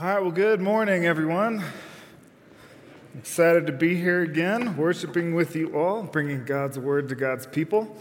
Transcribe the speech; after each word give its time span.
All 0.00 0.08
right, 0.08 0.20
well, 0.20 0.32
good 0.32 0.60
morning, 0.60 1.06
everyone. 1.06 1.62
Excited 3.16 3.68
to 3.68 3.72
be 3.72 3.94
here 3.94 4.22
again, 4.22 4.76
worshiping 4.76 5.36
with 5.36 5.54
you 5.54 5.78
all, 5.78 6.02
bringing 6.02 6.44
God's 6.44 6.80
word 6.80 7.08
to 7.10 7.14
God's 7.14 7.46
people. 7.46 7.96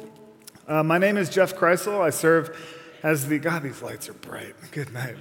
Uh, 0.67 0.81
my 0.81 0.97
name 0.97 1.17
is 1.17 1.29
Jeff 1.29 1.55
Kreisel. 1.55 2.01
I 2.01 2.09
serve 2.09 2.57
as 3.03 3.27
the, 3.27 3.37
God, 3.37 3.61
these 3.61 3.83
lights 3.83 4.09
are 4.09 4.13
bright. 4.13 4.55
Good 4.71 4.91
night. 4.91 5.17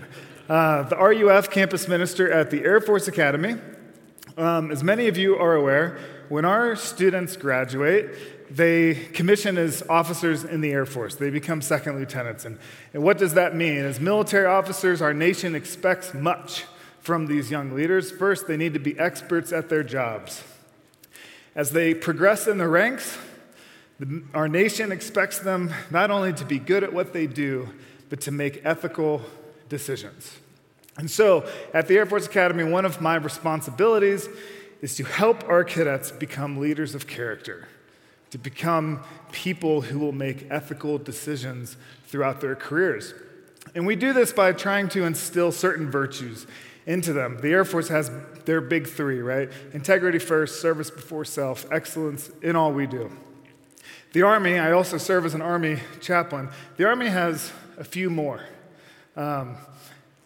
Uh, 0.49 0.85
the 0.85 0.97
RUF 0.97 1.51
campus 1.51 1.89
minister 1.89 2.33
at 2.33 2.51
the 2.51 2.65
Air 2.65 2.81
Force 2.81 3.07
Academy. 3.07 3.57
Um, 4.39 4.71
as 4.71 4.83
many 4.83 5.09
of 5.09 5.19
you 5.19 5.37
are 5.37 5.55
aware, 5.55 5.99
when 6.33 6.47
our 6.47 6.75
students 6.77 7.37
graduate, 7.37 8.09
they 8.51 8.95
commission 8.95 9.59
as 9.59 9.83
officers 9.91 10.45
in 10.45 10.63
the 10.63 10.73
Air 10.73 10.87
Force. 10.87 11.15
They 11.17 11.29
become 11.29 11.61
second 11.61 11.99
lieutenants. 11.99 12.47
And, 12.47 12.59
and 12.95 13.03
what 13.03 13.19
does 13.19 13.35
that 13.35 13.55
mean? 13.55 13.85
As 13.85 14.01
military 14.01 14.47
officers, 14.47 15.03
our 15.03 15.13
nation 15.13 15.55
expects 15.55 16.15
much 16.15 16.65
from 17.01 17.27
these 17.27 17.51
young 17.51 17.75
leaders. 17.75 18.11
First, 18.11 18.47
they 18.47 18.57
need 18.57 18.73
to 18.73 18.81
be 18.81 18.99
experts 18.99 19.53
at 19.53 19.69
their 19.69 19.83
jobs. 19.83 20.43
As 21.55 21.73
they 21.73 21.93
progress 21.93 22.47
in 22.47 22.57
the 22.57 22.67
ranks, 22.67 23.19
the, 24.01 24.23
our 24.33 24.49
nation 24.49 24.91
expects 24.91 25.39
them 25.39 25.71
not 25.91 26.11
only 26.11 26.33
to 26.33 26.47
be 26.47 26.59
good 26.59 26.83
at 26.83 26.95
what 26.95 27.13
they 27.13 27.27
do, 27.27 27.69
but 28.09 28.23
to 28.23 28.31
make 28.31 28.63
ethical 28.65 29.21
decisions. 29.69 30.39
And 30.97 31.11
so, 31.11 31.47
at 31.75 31.89
the 31.89 31.99
Air 31.99 32.07
Force 32.07 32.25
Academy, 32.25 32.65
one 32.65 32.87
of 32.87 33.03
my 33.03 33.17
responsibilities 33.17 34.31
is 34.83 34.95
to 34.97 35.05
help 35.05 35.49
our 35.49 35.65
cadets 35.65 36.11
become 36.11 36.59
leaders 36.59 36.95
of 36.95 37.07
character 37.07 37.69
to 38.33 38.39
become 38.39 38.99
people 39.31 39.83
who 39.83 39.99
will 39.99 40.13
make 40.13 40.47
ethical 40.51 40.97
decisions 40.97 41.77
throughout 42.07 42.41
their 42.41 42.57
careers. 42.57 43.13
And 43.75 43.87
we 43.87 43.95
do 43.95 44.15
this 44.15 44.33
by 44.33 44.53
trying 44.53 44.89
to 44.91 45.05
instill 45.05 45.53
certain 45.53 45.91
virtues 45.91 46.47
into 46.87 47.13
them. 47.13 47.43
The 47.43 47.51
Air 47.51 47.67
Force 47.67 47.89
has 47.89 48.11
their 48.47 48.63
big 48.63 48.89
three, 48.89 49.21
right? 49.21 49.51
Integrity 49.75 50.19
first, 50.19 50.63
service 50.63 50.91
before 50.91 51.27
self, 51.27 51.71
excellence 51.71 52.31
in 52.41 52.57
all 52.57 52.73
we 52.73 52.87
do. 52.87 53.13
The 54.15 54.23
Army, 54.23 54.59
I 54.59 54.73
also 54.73 54.97
serve 54.97 55.27
as 55.27 55.35
an 55.35 55.43
Army 55.43 55.81
chaplain. 56.01 56.49
The 56.79 56.87
Army 56.87 57.09
has 57.09 57.53
a 57.77 57.85
few 57.85 58.09
more 58.09 58.41
um, 59.15 59.57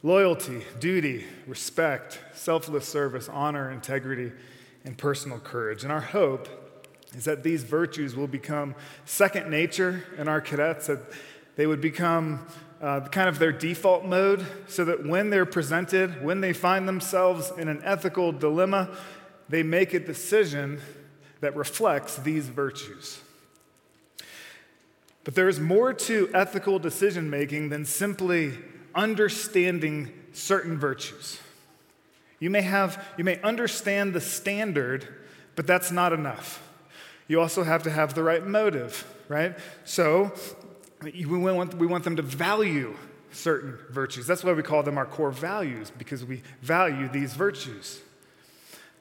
loyalty, 0.07 0.63
duty, 0.79 1.25
respect, 1.49 2.21
selfless 2.33 2.87
service, 2.87 3.29
honor, 3.29 3.73
integrity, 3.73 4.31
and 4.85 4.97
personal 4.97 5.41
courage. 5.41 5.83
And 5.83 5.91
our 5.91 6.01
hope 6.01 6.49
is 7.17 7.25
that 7.25 7.43
these 7.43 7.65
virtues 7.65 8.15
will 8.15 8.29
become 8.29 8.77
second 9.05 9.51
nature 9.51 10.05
in 10.17 10.29
our 10.29 10.41
cadets, 10.41 10.87
that 10.87 11.01
they 11.57 11.67
would 11.67 11.81
become 11.81 12.47
uh, 12.81 13.01
kind 13.09 13.29
of 13.29 13.41
their 13.41 13.51
default 13.51 14.05
mode, 14.05 14.47
so 14.69 14.85
that 14.85 15.05
when 15.05 15.31
they're 15.31 15.45
presented, 15.45 16.23
when 16.23 16.41
they 16.41 16.53
find 16.53 16.87
themselves 16.87 17.53
in 17.59 17.67
an 17.67 17.81
ethical 17.83 18.31
dilemma, 18.31 18.89
they 19.49 19.65
make 19.65 19.93
a 19.93 19.99
decision 19.99 20.81
that 21.41 21.57
reflects 21.57 22.15
these 22.15 22.47
virtues. 22.49 23.19
But 25.25 25.35
there 25.35 25.49
is 25.49 25.59
more 25.59 25.93
to 25.93 26.31
ethical 26.33 26.79
decision 26.79 27.29
making 27.29 27.71
than 27.71 27.85
simply 27.85 28.53
understanding 28.97 30.13
certain 30.33 30.79
virtues. 30.79 31.41
You 32.41 32.51
may 32.51 32.63
have 32.63 33.05
you 33.17 33.25
may 33.25 33.41
understand 33.43 34.15
the 34.15 34.21
standard, 34.21 35.07
but 35.55 35.67
that's 35.67 35.91
not 35.91 36.13
enough. 36.13 36.63
You 37.29 37.41
also 37.41 37.63
have 37.65 37.83
to 37.85 37.91
have 37.91 38.15
the 38.15 38.23
right 38.23 38.47
motive, 38.47 39.07
right? 39.29 39.57
So 39.85 40.33
we 41.03 41.25
want, 41.25 41.75
we 41.75 41.87
want 41.87 42.05
them 42.05 42.17
to 42.17 42.23
value 42.23 42.97
certain 43.33 43.79
virtues. 43.91 44.27
That's 44.27 44.45
why 44.45 44.53
we 44.53 44.63
call 44.63 44.83
them 44.83 44.97
our 44.97 45.07
core 45.07 45.31
values, 45.31 45.91
because 45.97 46.25
we 46.25 46.43
value 46.63 47.09
these 47.09 47.35
virtues. 47.35 48.01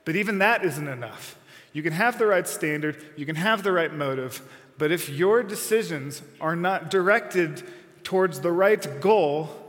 But 0.03 0.15
even 0.15 0.39
that 0.39 0.63
isn't 0.63 0.87
enough. 0.87 1.37
You 1.73 1.83
can 1.83 1.93
have 1.93 2.17
the 2.17 2.25
right 2.25 2.47
standard, 2.47 3.03
you 3.15 3.25
can 3.25 3.35
have 3.35 3.63
the 3.63 3.71
right 3.71 3.93
motive, 3.93 4.41
but 4.77 4.91
if 4.91 5.09
your 5.09 5.43
decisions 5.43 6.21
are 6.39 6.55
not 6.55 6.89
directed 6.89 7.63
towards 8.03 8.39
the 8.41 8.51
right 8.51 9.01
goal, 9.01 9.64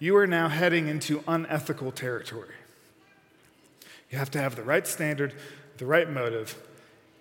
you 0.00 0.16
are 0.16 0.26
now 0.26 0.48
heading 0.48 0.88
into 0.88 1.22
unethical 1.28 1.92
territory. 1.92 2.54
You 4.10 4.18
have 4.18 4.30
to 4.32 4.40
have 4.40 4.56
the 4.56 4.62
right 4.62 4.86
standard, 4.86 5.34
the 5.76 5.86
right 5.86 6.10
motive, 6.10 6.60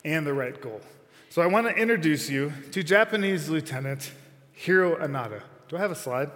and 0.04 0.26
the 0.26 0.34
right 0.34 0.60
goal. 0.60 0.82
So 1.30 1.44
I 1.44 1.46
want 1.46 1.68
to 1.68 1.76
introduce 1.76 2.30
you 2.30 2.52
to 2.72 2.82
Japanese 2.82 3.50
Lieutenant 3.50 4.12
Hiro 4.54 4.96
Onoda. 4.96 5.44
Do 5.68 5.78
I 5.78 5.82
have 5.82 5.92
a 5.92 5.96
slide? 5.96 6.32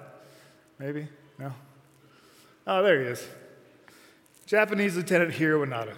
Maybe? 0.78 1.08
No? 1.40 1.54
Oh, 2.68 2.84
there 2.84 3.02
he 3.02 3.08
is. 3.08 3.26
Japanese 4.46 4.96
Lieutenant 4.96 5.34
Hiro 5.34 5.66
Onoda. 5.66 5.96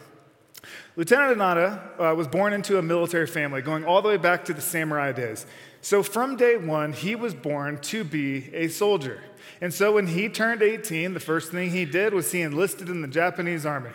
Lieutenant 0.95 1.38
Onoda 1.38 1.81
uh, 2.00 2.16
was 2.16 2.28
born 2.28 2.53
into 2.53 2.78
a 2.78 2.81
military 2.81 3.28
family, 3.28 3.61
going 3.61 3.84
all 3.84 4.01
the 4.01 4.09
way 4.09 4.17
back 4.17 4.45
to 4.45 4.53
the 4.53 4.61
samurai 4.61 5.11
days. 5.11 5.45
So 5.85 6.01
from 6.01 6.35
day 6.35 6.57
one, 6.57 6.94
he 6.94 7.16
was 7.16 7.35
born 7.35 7.78
to 7.81 8.03
be 8.03 8.50
a 8.56 8.69
soldier. 8.69 9.22
And 9.62 9.72
so 9.72 9.91
when 9.94 10.07
he 10.07 10.29
turned 10.29 10.63
18, 10.63 11.13
the 11.13 11.19
first 11.19 11.51
thing 11.51 11.69
he 11.69 11.85
did 11.85 12.12
was 12.12 12.31
he 12.31 12.41
enlisted 12.41 12.90
in 12.90 13.03
the 13.03 13.07
Japanese 13.07 13.68
army. 13.68 13.91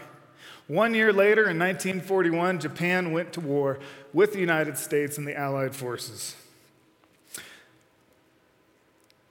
One 0.69 0.95
year 0.95 1.13
later, 1.13 1.51
in 1.51 1.59
1941, 1.59 2.61
Japan 2.61 3.11
went 3.11 3.33
to 3.33 3.41
war 3.41 3.81
with 4.13 4.33
the 4.33 4.39
United 4.39 4.79
States 4.79 5.19
and 5.19 5.27
the 5.27 5.37
Allied 5.37 5.75
forces. 5.75 6.37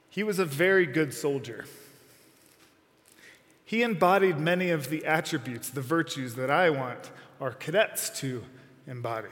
He 0.09 0.21
was 0.21 0.37
a 0.37 0.43
very 0.43 0.85
good 0.85 1.13
soldier. 1.13 1.63
He 3.63 3.83
embodied 3.83 4.37
many 4.37 4.69
of 4.69 4.89
the 4.89 5.05
attributes, 5.05 5.69
the 5.69 5.79
virtues 5.79 6.35
that 6.35 6.49
I 6.49 6.71
want 6.71 7.09
our 7.39 7.51
cadets 7.51 8.09
to 8.19 8.43
embody. 8.85 9.29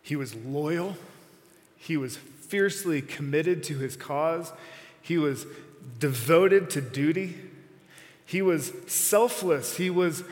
He 0.00 0.14
was 0.14 0.36
loyal, 0.36 0.96
he 1.84 1.98
was 1.98 2.16
fiercely 2.16 3.02
committed 3.02 3.62
to 3.64 3.76
his 3.76 3.94
cause, 3.94 4.52
he 5.02 5.18
was 5.18 5.46
devoted 5.98 6.70
to 6.70 6.80
duty. 6.80 7.36
He 8.24 8.40
was 8.40 8.72
selfless. 8.86 9.76
He 9.76 9.90
was 9.90 10.24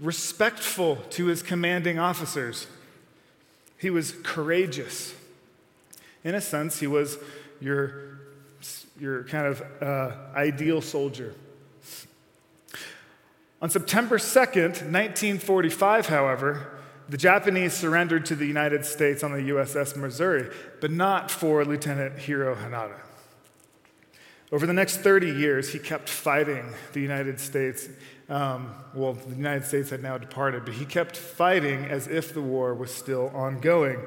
respectful 0.00 0.96
to 1.10 1.26
his 1.26 1.42
commanding 1.42 1.98
officers. 1.98 2.68
He 3.76 3.90
was 3.90 4.12
courageous. 4.22 5.14
In 6.22 6.36
a 6.36 6.40
sense, 6.40 6.78
he 6.78 6.86
was 6.86 7.18
your, 7.60 8.20
your 8.98 9.24
kind 9.24 9.48
of 9.48 9.62
uh, 9.82 10.16
ideal 10.36 10.80
soldier. 10.80 11.34
On 13.60 13.68
September 13.68 14.16
2nd, 14.16 14.86
1945, 14.92 16.06
however, 16.06 16.79
the 17.10 17.16
Japanese 17.16 17.72
surrendered 17.74 18.24
to 18.26 18.36
the 18.36 18.46
United 18.46 18.86
States 18.86 19.24
on 19.24 19.32
the 19.32 19.50
USS 19.50 19.96
Missouri, 19.96 20.48
but 20.80 20.92
not 20.92 21.28
for 21.28 21.64
Lieutenant 21.64 22.16
Hiro 22.20 22.54
Onoda. 22.54 23.00
Over 24.52 24.64
the 24.64 24.72
next 24.72 24.98
30 24.98 25.28
years, 25.28 25.72
he 25.72 25.80
kept 25.80 26.08
fighting 26.08 26.72
the 26.92 27.00
United 27.00 27.40
States. 27.40 27.88
Um, 28.28 28.74
well, 28.94 29.14
the 29.14 29.34
United 29.34 29.64
States 29.64 29.90
had 29.90 30.04
now 30.04 30.18
departed, 30.18 30.64
but 30.64 30.74
he 30.74 30.84
kept 30.84 31.16
fighting 31.16 31.84
as 31.84 32.06
if 32.06 32.32
the 32.32 32.40
war 32.40 32.74
was 32.74 32.94
still 32.94 33.32
ongoing. 33.34 33.98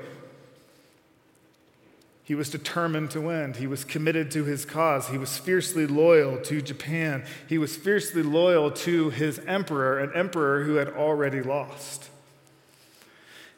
He 2.24 2.36
was 2.36 2.50
determined 2.50 3.12
to 3.12 3.20
win. 3.20 3.54
He 3.54 3.68
was 3.68 3.84
committed 3.84 4.32
to 4.32 4.46
his 4.46 4.64
cause. 4.64 5.10
He 5.10 5.18
was 5.18 5.38
fiercely 5.38 5.86
loyal 5.86 6.38
to 6.44 6.62
Japan. 6.62 7.26
He 7.50 7.58
was 7.58 7.76
fiercely 7.76 8.24
loyal 8.24 8.72
to 8.72 9.10
his 9.10 9.40
emperor, 9.40 10.00
an 10.00 10.14
emperor 10.16 10.64
who 10.64 10.76
had 10.76 10.88
already 10.88 11.42
lost. 11.42 12.10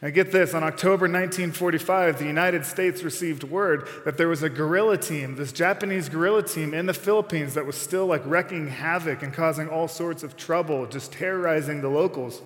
Now, 0.06 0.12
get 0.12 0.32
this 0.32 0.54
on 0.54 0.62
October 0.62 1.08
1945, 1.08 2.20
the 2.20 2.28
United 2.28 2.64
States 2.64 3.02
received 3.02 3.44
word 3.44 3.88
that 4.06 4.20
there 4.20 4.28
was 4.28 4.44
a 4.44 4.50
guerrilla 4.52 5.00
team, 5.00 5.36
this 5.36 5.52
Japanese 5.52 6.10
guerrilla 6.10 6.44
team 6.44 6.76
in 6.76 6.86
the 6.86 6.94
Philippines 6.94 7.56
that 7.56 7.66
was 7.66 7.76
still 7.76 8.06
like 8.06 8.22
wrecking 8.24 8.68
havoc 8.68 9.24
and 9.24 9.34
causing 9.34 9.68
all 9.68 9.88
sorts 9.88 10.22
of 10.22 10.38
trouble, 10.38 10.86
just 10.86 11.12
terrorizing 11.12 11.82
the 11.82 11.90
locals. 11.90 12.44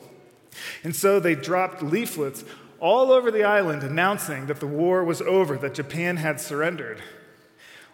And 0.85 0.95
so 0.95 1.19
they 1.19 1.35
dropped 1.35 1.83
leaflets 1.83 2.45
all 2.79 3.11
over 3.11 3.29
the 3.29 3.43
island 3.43 3.83
announcing 3.83 4.45
that 4.45 4.61
the 4.61 4.65
war 4.65 5.03
was 5.03 5.21
over, 5.21 5.57
that 5.57 5.73
Japan 5.73 6.15
had 6.15 6.39
surrendered. 6.39 7.01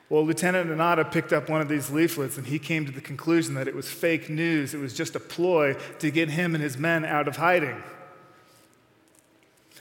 Well, 0.10 0.24
Lieutenant 0.24 0.70
Onoda 0.70 1.12
picked 1.12 1.34
up 1.34 1.50
one 1.50 1.62
of 1.62 1.70
these 1.70 1.90
leaflets 1.90 2.38
and 2.38 2.46
he 2.46 2.60
came 2.60 2.86
to 2.86 2.92
the 2.92 3.02
conclusion 3.02 3.56
that 3.56 3.68
it 3.68 3.74
was 3.74 3.90
fake 3.90 4.30
news. 4.30 4.76
It 4.76 4.80
was 4.80 4.94
just 4.94 5.16
a 5.16 5.20
ploy 5.20 5.76
to 5.98 6.12
get 6.12 6.30
him 6.30 6.54
and 6.54 6.64
his 6.64 6.78
men 6.78 7.04
out 7.04 7.28
of 7.28 7.38
hiding. 7.38 7.82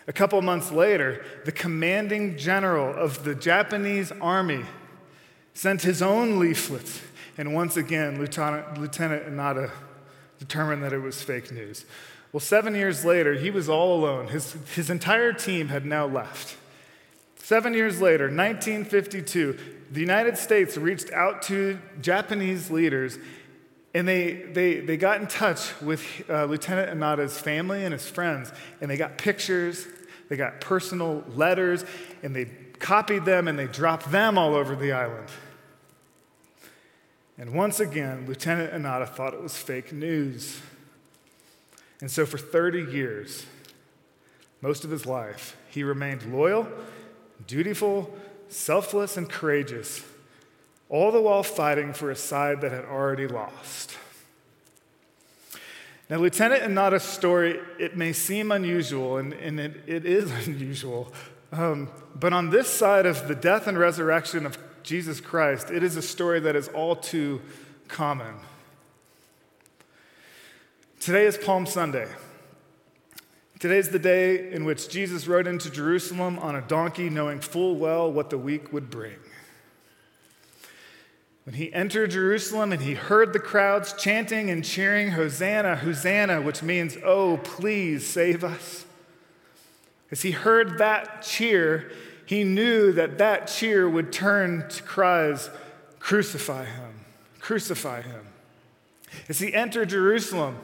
A 0.07 0.13
couple 0.13 0.41
months 0.43 0.71
later, 0.71 1.25
the 1.45 1.53
commanding 1.53 2.37
general 2.37 2.95
of 2.95 3.25
the 3.25 3.35
Japanese 3.35 4.13
army 4.21 4.65
sent 5.55 5.83
his 5.83 6.03
own 6.03 6.39
leaflet, 6.39 7.03
and 7.39 7.55
once 7.55 7.77
again, 7.77 8.19
Lieutenant, 8.19 8.79
Lieutenant 8.79 9.27
Onoda 9.27 9.71
determined 10.39 10.83
that 10.83 10.93
it 10.93 10.99
was 10.99 11.23
fake 11.23 11.51
news. 11.51 11.87
Well, 12.33 12.41
seven 12.41 12.75
years 12.75 13.05
later, 13.05 13.35
he 13.35 13.51
was 13.51 13.69
all 13.69 13.99
alone. 13.99 14.29
His, 14.29 14.57
his 14.75 14.91
entire 14.91 15.33
team 15.33 15.69
had 15.69 15.87
now 15.87 16.07
left. 16.07 16.57
Seven 17.37 17.75
years 17.75 18.01
later, 18.01 18.25
1952, 18.25 19.59
the 19.93 20.01
United 20.01 20.37
States 20.37 20.77
reached 20.77 21.13
out 21.13 21.43
to 21.43 21.79
Japanese 22.01 22.71
leaders 22.71 23.19
And 23.95 24.09
they, 24.09 24.33
they, 24.33 24.81
they 24.81 24.97
got 24.97 25.21
in 25.21 25.29
touch 25.29 25.81
with 25.81 26.05
uh, 26.29 26.47
Lieutenant 26.47 26.99
Onoda's 26.99 27.39
family 27.39 27.85
and 27.85 27.93
his 27.93 28.09
friends, 28.09 28.53
and 28.81 28.91
they 28.91 28.97
got 28.97 29.19
pictures, 29.19 29.87
they 30.29 30.37
got 30.37 30.61
personal 30.61 31.25
letters, 31.35 31.85
and 32.23 32.35
they 32.35 32.47
copied 32.79 33.25
them 33.25 33.49
and 33.49 33.59
they 33.59 33.67
dropped 33.67 34.11
them 34.11 34.37
all 34.37 34.55
over 34.55 34.75
the 34.77 34.93
island. 34.93 35.29
And 37.39 37.53
once 37.53 37.81
again, 37.81 38.27
Lieutenant 38.27 38.73
Onoda 38.73 39.09
thought 39.09 39.35
it 39.35 39.43
was 39.43 39.57
fake 39.57 39.93
news. 39.93 40.61
And 42.01 42.11
so 42.11 42.27
for 42.27 42.39
30 42.39 42.93
years, 42.93 43.47
most 44.61 44.85
of 44.85 44.91
his 44.91 45.05
life, 45.05 45.57
he 45.69 45.83
remained 45.83 46.33
loyal, 46.33 46.69
dutiful, 47.47 48.17
selfless, 48.49 49.17
and 49.17 49.29
courageous 49.29 50.05
all 50.89 51.11
the 51.11 51.21
while 51.21 51.43
fighting 51.43 51.93
for 51.93 52.11
a 52.11 52.17
side 52.17 52.61
that 52.61 52.73
had 52.73 52.85
already 52.85 53.27
lost. 53.27 53.84
Now, 56.15 56.21
Lieutenant 56.21 56.63
Onoda's 56.63 57.03
story, 57.03 57.59
it 57.77 57.97
may 57.97 58.13
seem 58.13 58.53
unusual, 58.53 59.17
and, 59.17 59.33
and 59.33 59.59
it, 59.59 59.83
it 59.85 60.07
is 60.07 60.31
unusual, 60.47 61.13
um, 61.51 61.91
but 62.15 62.33
on 62.33 62.51
this 62.51 62.69
side 62.69 63.05
of 63.05 63.27
the 63.27 63.35
death 63.35 63.67
and 63.67 63.77
resurrection 63.77 64.47
of 64.47 64.57
Jesus 64.85 65.21
Christ, 65.21 65.73
it 65.73 65.83
is 65.83 65.97
a 65.97 66.03
story 66.03 66.39
that 66.39 66.55
is 66.55 66.69
all 66.69 66.95
too 66.95 67.43
common. 67.89 68.37
Today 71.01 71.27
is 71.27 71.37
Palm 71.37 71.67
Sunday. 71.67 72.07
Today 73.59 73.79
is 73.79 73.89
the 73.89 73.99
day 73.99 74.53
in 74.53 74.65
which 74.65 74.89
Jesus 74.89 75.27
rode 75.27 75.49
into 75.49 75.69
Jerusalem 75.69 76.39
on 76.39 76.55
a 76.55 76.61
donkey, 76.61 77.11
knowing 77.11 77.41
full 77.41 77.75
well 77.75 78.13
what 78.13 78.31
the 78.31 78.39
week 78.39 78.73
would 78.73 78.89
bring. 78.89 79.17
When 81.45 81.55
he 81.55 81.73
entered 81.73 82.11
Jerusalem 82.11 82.73
and 82.73 82.81
he 82.81 82.95
heard 82.95 83.33
the 83.33 83.39
crowds 83.39 83.93
chanting 83.93 84.51
and 84.51 84.65
cheering, 84.65 85.11
Hosanna, 85.11 85.77
Hosanna, 85.77 86.41
which 86.41 86.63
means, 86.63 86.97
Oh, 87.05 87.37
please 87.39 88.07
save 88.07 88.43
us. 88.43 88.87
As 90.11 90.23
he 90.23 90.31
heard 90.31 90.79
that 90.79 91.23
cheer, 91.23 91.93
he 92.27 92.45
knew 92.45 92.93
that 92.93 93.19
that 93.19 93.47
cheer 93.47 93.89
would 93.89 94.13
turn 94.13 94.69
to 94.71 94.83
cries, 94.83 95.51
Crucify 95.99 96.65
him, 96.65 96.93
crucify 97.41 98.03
him. 98.03 98.27
As 99.29 99.39
he 99.39 99.53
entered 99.55 99.91
Jerusalem, 99.91 100.59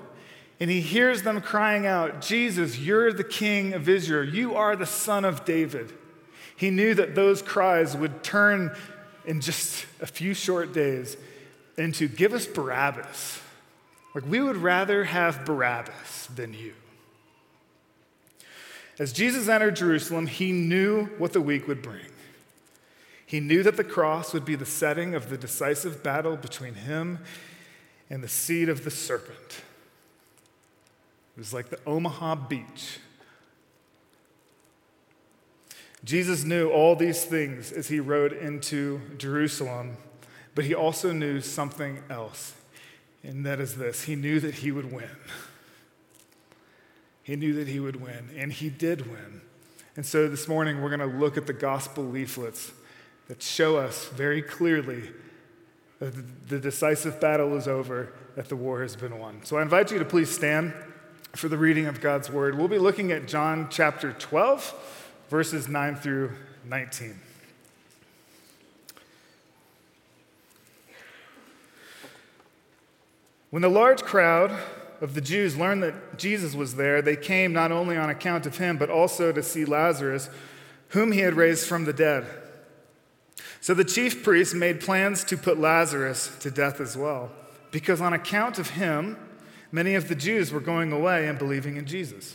and 0.60 0.70
he 0.70 0.82
hears 0.82 1.22
them 1.22 1.40
crying 1.40 1.86
out, 1.86 2.20
Jesus, 2.20 2.78
you're 2.78 3.12
the 3.12 3.24
king 3.24 3.72
of 3.72 3.88
Israel. 3.88 4.28
You 4.28 4.54
are 4.54 4.76
the 4.76 4.86
son 4.86 5.24
of 5.24 5.46
David. 5.46 5.92
He 6.54 6.70
knew 6.70 6.92
that 6.94 7.14
those 7.14 7.40
cries 7.40 7.96
would 7.96 8.22
turn 8.22 8.76
in 9.24 9.40
just 9.40 9.86
a 10.00 10.06
few 10.06 10.34
short 10.34 10.72
days 10.72 11.16
into 11.76 12.08
give 12.08 12.32
us 12.32 12.46
Barabbas. 12.46 13.40
Like, 14.14 14.24
we 14.26 14.40
would 14.40 14.56
rather 14.56 15.04
have 15.04 15.44
Barabbas 15.44 16.26
than 16.34 16.52
you. 16.52 16.74
As 18.98 19.12
Jesus 19.12 19.48
entered 19.48 19.76
Jerusalem, 19.76 20.26
he 20.26 20.52
knew 20.52 21.06
what 21.16 21.32
the 21.32 21.40
week 21.40 21.66
would 21.68 21.80
bring. 21.80 22.06
He 23.24 23.40
knew 23.40 23.62
that 23.62 23.76
the 23.76 23.84
cross 23.84 24.34
would 24.34 24.44
be 24.44 24.56
the 24.56 24.66
setting 24.66 25.14
of 25.14 25.30
the 25.30 25.38
decisive 25.38 26.02
battle 26.02 26.36
between 26.36 26.74
him 26.74 27.20
and 28.10 28.22
the 28.22 28.28
seed 28.28 28.68
of 28.68 28.84
the 28.84 28.90
serpent. 28.90 29.62
It 31.36 31.38
was 31.38 31.54
like 31.54 31.70
the 31.70 31.78
Omaha 31.86 32.34
beach 32.34 32.98
Jesus 36.02 36.44
knew 36.44 36.70
all 36.70 36.96
these 36.96 37.24
things 37.24 37.72
as 37.72 37.88
he 37.88 38.00
rode 38.00 38.32
into 38.32 39.00
Jerusalem, 39.18 39.96
but 40.54 40.64
he 40.64 40.74
also 40.74 41.12
knew 41.12 41.40
something 41.40 42.02
else, 42.08 42.54
and 43.22 43.44
that 43.44 43.60
is 43.60 43.76
this 43.76 44.04
he 44.04 44.16
knew 44.16 44.40
that 44.40 44.56
he 44.56 44.72
would 44.72 44.90
win. 44.92 45.16
He 47.22 47.36
knew 47.36 47.52
that 47.54 47.68
he 47.68 47.78
would 47.78 48.00
win, 48.00 48.30
and 48.36 48.52
he 48.52 48.70
did 48.70 49.06
win. 49.10 49.42
And 49.94 50.06
so 50.06 50.28
this 50.28 50.48
morning, 50.48 50.80
we're 50.80 50.96
going 50.96 51.10
to 51.10 51.18
look 51.18 51.36
at 51.36 51.46
the 51.46 51.52
gospel 51.52 52.02
leaflets 52.02 52.72
that 53.28 53.42
show 53.42 53.76
us 53.76 54.08
very 54.08 54.40
clearly 54.40 55.10
that 55.98 56.48
the 56.48 56.58
decisive 56.58 57.20
battle 57.20 57.56
is 57.56 57.68
over, 57.68 58.12
that 58.34 58.48
the 58.48 58.56
war 58.56 58.82
has 58.82 58.96
been 58.96 59.18
won. 59.18 59.44
So 59.44 59.58
I 59.58 59.62
invite 59.62 59.92
you 59.92 59.98
to 59.98 60.04
please 60.04 60.30
stand 60.30 60.72
for 61.36 61.48
the 61.48 61.58
reading 61.58 61.86
of 61.86 62.00
God's 62.00 62.30
word. 62.30 62.56
We'll 62.56 62.68
be 62.68 62.78
looking 62.78 63.12
at 63.12 63.28
John 63.28 63.68
chapter 63.70 64.12
12 64.12 64.99
verses 65.30 65.68
9 65.68 65.94
through 65.94 66.32
19. 66.66 67.18
When 73.50 73.62
the 73.62 73.68
large 73.68 74.02
crowd 74.02 74.50
of 75.00 75.14
the 75.14 75.20
Jews 75.20 75.56
learned 75.56 75.84
that 75.84 76.18
Jesus 76.18 76.54
was 76.54 76.74
there, 76.74 77.00
they 77.00 77.14
came 77.14 77.52
not 77.52 77.70
only 77.70 77.96
on 77.96 78.10
account 78.10 78.44
of 78.44 78.58
him, 78.58 78.76
but 78.76 78.90
also 78.90 79.30
to 79.30 79.42
see 79.42 79.64
Lazarus, 79.64 80.28
whom 80.88 81.12
he 81.12 81.20
had 81.20 81.34
raised 81.34 81.66
from 81.66 81.84
the 81.84 81.92
dead. 81.92 82.26
So 83.60 83.72
the 83.72 83.84
chief 83.84 84.24
priests 84.24 84.52
made 84.52 84.80
plans 84.80 85.22
to 85.24 85.36
put 85.36 85.60
Lazarus 85.60 86.36
to 86.40 86.50
death 86.50 86.80
as 86.80 86.96
well, 86.96 87.30
because 87.70 88.00
on 88.00 88.12
account 88.12 88.58
of 88.58 88.70
him, 88.70 89.16
many 89.70 89.94
of 89.94 90.08
the 90.08 90.16
Jews 90.16 90.50
were 90.50 90.60
going 90.60 90.90
away 90.90 91.28
and 91.28 91.38
believing 91.38 91.76
in 91.76 91.86
Jesus. 91.86 92.34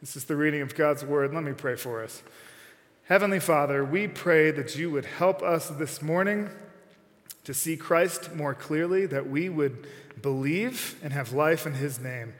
This 0.00 0.16
is 0.16 0.24
the 0.24 0.34
reading 0.36 0.62
of 0.62 0.74
God's 0.74 1.04
word. 1.04 1.34
Let 1.34 1.42
me 1.42 1.52
pray 1.52 1.76
for 1.76 2.02
us. 2.02 2.22
Heavenly 3.04 3.38
Father, 3.38 3.84
we 3.84 4.08
pray 4.08 4.50
that 4.50 4.74
you 4.74 4.90
would 4.90 5.04
help 5.04 5.42
us 5.42 5.68
this 5.68 6.00
morning 6.00 6.48
to 7.44 7.52
see 7.52 7.76
Christ 7.76 8.34
more 8.34 8.54
clearly, 8.54 9.04
that 9.04 9.28
we 9.28 9.50
would 9.50 9.86
believe 10.22 10.98
and 11.02 11.12
have 11.12 11.34
life 11.34 11.66
in 11.66 11.74
his 11.74 12.00
name. 12.00 12.32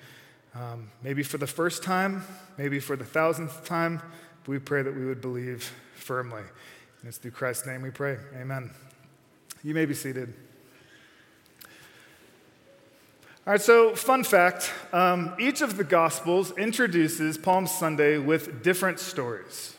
Um, 0.54 0.90
maybe 1.02 1.22
for 1.22 1.36
the 1.36 1.46
first 1.46 1.82
time, 1.82 2.24
maybe 2.56 2.80
for 2.80 2.96
the 2.96 3.04
thousandth 3.04 3.62
time, 3.66 4.00
we 4.46 4.58
pray 4.58 4.80
that 4.80 4.96
we 4.96 5.04
would 5.04 5.20
believe 5.20 5.70
firmly. 5.96 6.42
And 7.00 7.08
it's 7.08 7.18
through 7.18 7.32
Christ's 7.32 7.66
name 7.66 7.82
we 7.82 7.90
pray. 7.90 8.16
Amen. 8.40 8.70
You 9.62 9.74
may 9.74 9.84
be 9.84 9.94
seated. 9.94 10.32
All 13.47 13.54
right, 13.54 13.61
so 13.61 13.94
fun 13.94 14.23
fact 14.23 14.70
um, 14.92 15.35
each 15.40 15.62
of 15.62 15.78
the 15.78 15.82
Gospels 15.82 16.52
introduces 16.59 17.38
Palm 17.38 17.66
Sunday 17.66 18.18
with 18.18 18.62
different 18.62 19.00
stories. 19.00 19.75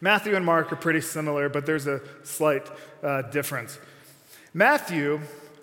Matthew 0.00 0.36
and 0.36 0.46
Mark 0.46 0.72
are 0.72 0.76
pretty 0.76 1.00
similar, 1.00 1.48
but 1.48 1.66
there's 1.66 1.88
a 1.88 2.00
slight 2.22 2.64
uh, 3.02 3.22
difference. 3.22 3.80
Matthew, 4.54 5.20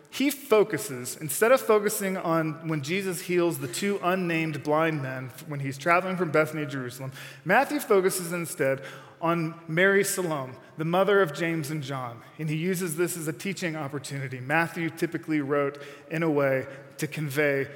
he 0.09 0.29
focuses, 0.29 1.15
instead 1.15 1.53
of 1.53 1.61
focusing 1.61 2.17
on 2.17 2.67
when 2.67 2.81
Jesus 2.81 3.21
heals 3.21 3.59
the 3.59 3.69
two 3.69 3.97
unnamed 4.03 4.61
blind 4.61 5.01
men 5.01 5.31
when 5.47 5.61
he's 5.61 5.77
traveling 5.77 6.17
from 6.17 6.29
Bethany 6.29 6.65
to 6.65 6.69
Jerusalem, 6.69 7.13
Matthew 7.45 7.79
focuses 7.79 8.33
instead 8.33 8.81
on 9.21 9.55
Mary 9.67 10.03
Salome, 10.03 10.53
the 10.77 10.85
mother 10.85 11.21
of 11.21 11.33
James 11.33 11.71
and 11.71 11.81
John. 11.81 12.21
And 12.37 12.49
he 12.49 12.55
uses 12.55 12.95
this 12.95 13.17
as 13.17 13.27
a 13.27 13.33
teaching 13.33 13.75
opportunity. 13.75 14.39
Matthew 14.39 14.89
typically 14.89 15.41
wrote 15.41 15.81
in 16.11 16.23
a 16.23 16.29
way 16.29 16.67
to 16.97 17.07
convey 17.07 17.67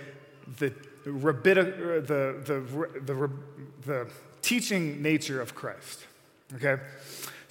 the, 0.57 0.73
the, 1.05 1.11
the, 1.11 2.89
the, 3.05 3.31
the 3.85 4.07
teaching 4.41 5.01
nature 5.01 5.41
of 5.41 5.55
Christ. 5.55 6.05
Okay? 6.55 6.77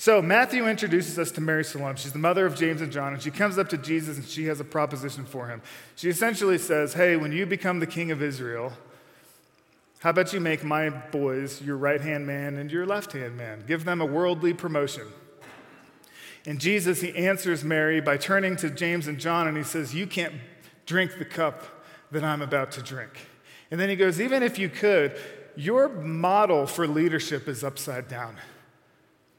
So, 0.00 0.22
Matthew 0.22 0.68
introduces 0.68 1.18
us 1.18 1.32
to 1.32 1.40
Mary 1.40 1.64
Salome. 1.64 1.98
She's 1.98 2.12
the 2.12 2.20
mother 2.20 2.46
of 2.46 2.54
James 2.54 2.80
and 2.80 2.92
John, 2.92 3.14
and 3.14 3.22
she 3.22 3.32
comes 3.32 3.58
up 3.58 3.68
to 3.70 3.76
Jesus 3.76 4.16
and 4.16 4.24
she 4.24 4.44
has 4.44 4.60
a 4.60 4.64
proposition 4.64 5.24
for 5.24 5.48
him. 5.48 5.60
She 5.96 6.08
essentially 6.08 6.58
says, 6.58 6.94
Hey, 6.94 7.16
when 7.16 7.32
you 7.32 7.46
become 7.46 7.80
the 7.80 7.86
king 7.86 8.12
of 8.12 8.22
Israel, 8.22 8.72
how 10.00 10.10
about 10.10 10.32
you 10.32 10.40
make 10.40 10.62
my 10.62 10.90
boys 10.90 11.60
your 11.60 11.76
right 11.76 12.00
hand 12.00 12.26
man 12.26 12.56
and 12.56 12.70
your 12.70 12.86
left 12.86 13.12
hand 13.12 13.36
man? 13.36 13.64
Give 13.66 13.84
them 13.84 14.00
a 14.00 14.06
worldly 14.06 14.54
promotion. 14.54 15.08
And 16.46 16.60
Jesus, 16.60 17.00
he 17.00 17.14
answers 17.16 17.64
Mary 17.64 18.00
by 18.00 18.16
turning 18.16 18.56
to 18.56 18.70
James 18.70 19.08
and 19.08 19.18
John 19.18 19.48
and 19.48 19.56
he 19.56 19.64
says, 19.64 19.94
You 19.94 20.06
can't 20.06 20.34
drink 20.86 21.18
the 21.18 21.24
cup 21.24 21.64
that 22.12 22.22
I'm 22.22 22.42
about 22.42 22.70
to 22.72 22.82
drink. 22.82 23.10
And 23.70 23.80
then 23.80 23.88
he 23.88 23.96
goes, 23.96 24.20
Even 24.20 24.42
if 24.42 24.58
you 24.58 24.68
could, 24.68 25.18
your 25.56 25.88
model 25.88 26.66
for 26.66 26.86
leadership 26.86 27.48
is 27.48 27.64
upside 27.64 28.06
down. 28.06 28.36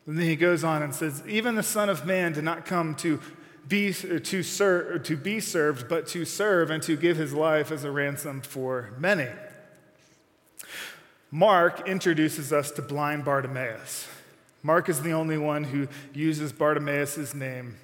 And 0.06 0.18
then 0.18 0.26
he 0.26 0.36
goes 0.36 0.64
on 0.64 0.84
and 0.84 0.94
says, 0.94 1.24
Even 1.28 1.56
the 1.56 1.64
Son 1.64 1.88
of 1.88 2.06
Man 2.06 2.34
did 2.34 2.44
not 2.44 2.66
come 2.66 2.96
to 2.96 3.22
be, 3.68 3.94
to, 3.94 4.44
serve, 4.44 5.04
to 5.04 5.16
be 5.16 5.40
served, 5.40 5.88
but 5.88 6.06
to 6.08 6.26
serve 6.26 6.70
and 6.70 6.84
to 6.84 6.98
give 6.98 7.16
his 7.16 7.34
life 7.34 7.72
as 7.72 7.86
a 7.86 7.92
ransom 7.92 8.42
for 8.42 8.92
many. 8.98 9.28
Mark 11.32 11.88
introduces 11.88 12.52
us 12.52 12.72
to 12.72 12.82
blind 12.82 13.24
Bartimaeus. 13.24 14.08
Mark 14.64 14.90
is 14.90 15.02
the 15.02 15.12
only 15.12 15.38
one 15.38 15.64
who 15.64 15.88
uses 16.14 16.52
Bartimaeus' 16.52 17.34
name. 17.34 17.78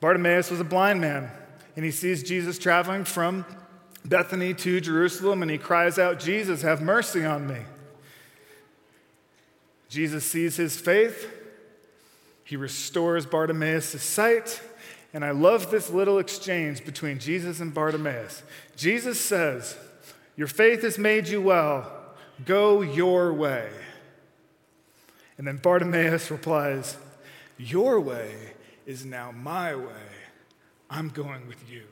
Bartimaeus 0.00 0.50
was 0.50 0.60
a 0.60 0.64
blind 0.64 1.00
man, 1.00 1.30
and 1.74 1.84
he 1.84 1.90
sees 1.90 2.22
Jesus 2.22 2.58
traveling 2.58 3.04
from 3.04 3.44
Bethany 4.04 4.54
to 4.54 4.80
Jerusalem, 4.80 5.42
and 5.42 5.50
he 5.50 5.58
cries 5.58 5.98
out, 5.98 6.20
Jesus, 6.20 6.62
have 6.62 6.80
mercy 6.80 7.24
on 7.24 7.46
me. 7.46 7.58
Jesus 9.88 10.24
sees 10.24 10.56
his 10.56 10.78
faith. 10.78 11.32
He 12.44 12.56
restores 12.56 13.26
Bartimaeus' 13.26 14.00
sight. 14.02 14.60
And 15.12 15.24
I 15.24 15.30
love 15.30 15.70
this 15.70 15.90
little 15.90 16.18
exchange 16.18 16.84
between 16.84 17.18
Jesus 17.18 17.60
and 17.60 17.72
Bartimaeus. 17.72 18.42
Jesus 18.76 19.20
says, 19.20 19.76
Your 20.36 20.48
faith 20.48 20.82
has 20.82 20.98
made 20.98 21.28
you 21.28 21.40
well. 21.40 21.90
Go 22.44 22.82
your 22.82 23.32
way. 23.32 23.70
And 25.38 25.46
then 25.46 25.56
Bartimaeus 25.56 26.30
replies, 26.30 26.96
Your 27.58 28.00
way 28.00 28.34
is 28.86 29.04
now 29.04 29.32
my 29.32 29.74
way. 29.74 29.92
I'm 30.88 31.08
going 31.08 31.46
with 31.48 31.68
you. 31.70 31.82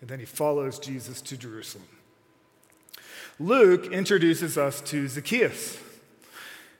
And 0.00 0.08
then 0.08 0.20
he 0.20 0.24
follows 0.24 0.78
Jesus 0.78 1.20
to 1.22 1.36
Jerusalem. 1.36 1.88
Luke 3.40 3.86
introduces 3.92 4.56
us 4.58 4.80
to 4.82 5.08
Zacchaeus. 5.08 5.78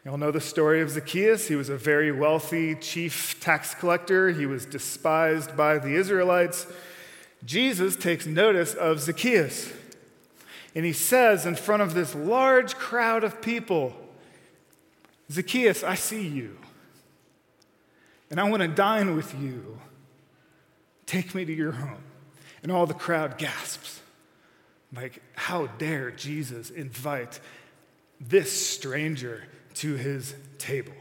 You 0.04 0.12
all 0.12 0.18
know 0.18 0.30
the 0.30 0.40
story 0.40 0.80
of 0.80 0.90
Zacchaeus. 0.90 1.48
He 1.48 1.56
was 1.56 1.68
a 1.68 1.76
very 1.76 2.12
wealthy 2.12 2.74
chief 2.76 3.38
tax 3.40 3.74
collector, 3.74 4.30
he 4.30 4.46
was 4.46 4.64
despised 4.64 5.56
by 5.56 5.78
the 5.78 5.94
Israelites. 5.94 6.66
Jesus 7.44 7.94
takes 7.94 8.26
notice 8.26 8.74
of 8.74 9.00
Zacchaeus. 9.00 9.72
And 10.78 10.86
he 10.86 10.92
says, 10.92 11.44
in 11.44 11.56
front 11.56 11.82
of 11.82 11.92
this 11.92 12.14
large 12.14 12.76
crowd 12.76 13.24
of 13.24 13.42
people, 13.42 13.96
Zacchaeus, 15.28 15.82
I 15.82 15.96
see 15.96 16.24
you. 16.24 16.56
And 18.30 18.38
I 18.38 18.48
want 18.48 18.62
to 18.62 18.68
dine 18.68 19.16
with 19.16 19.34
you. 19.40 19.80
Take 21.04 21.34
me 21.34 21.44
to 21.44 21.52
your 21.52 21.72
home. 21.72 22.04
And 22.62 22.70
all 22.70 22.86
the 22.86 22.94
crowd 22.94 23.38
gasps. 23.38 24.02
Like, 24.94 25.20
how 25.34 25.66
dare 25.66 26.12
Jesus 26.12 26.70
invite 26.70 27.40
this 28.20 28.52
stranger 28.52 29.48
to 29.74 29.96
his 29.96 30.36
table, 30.58 30.94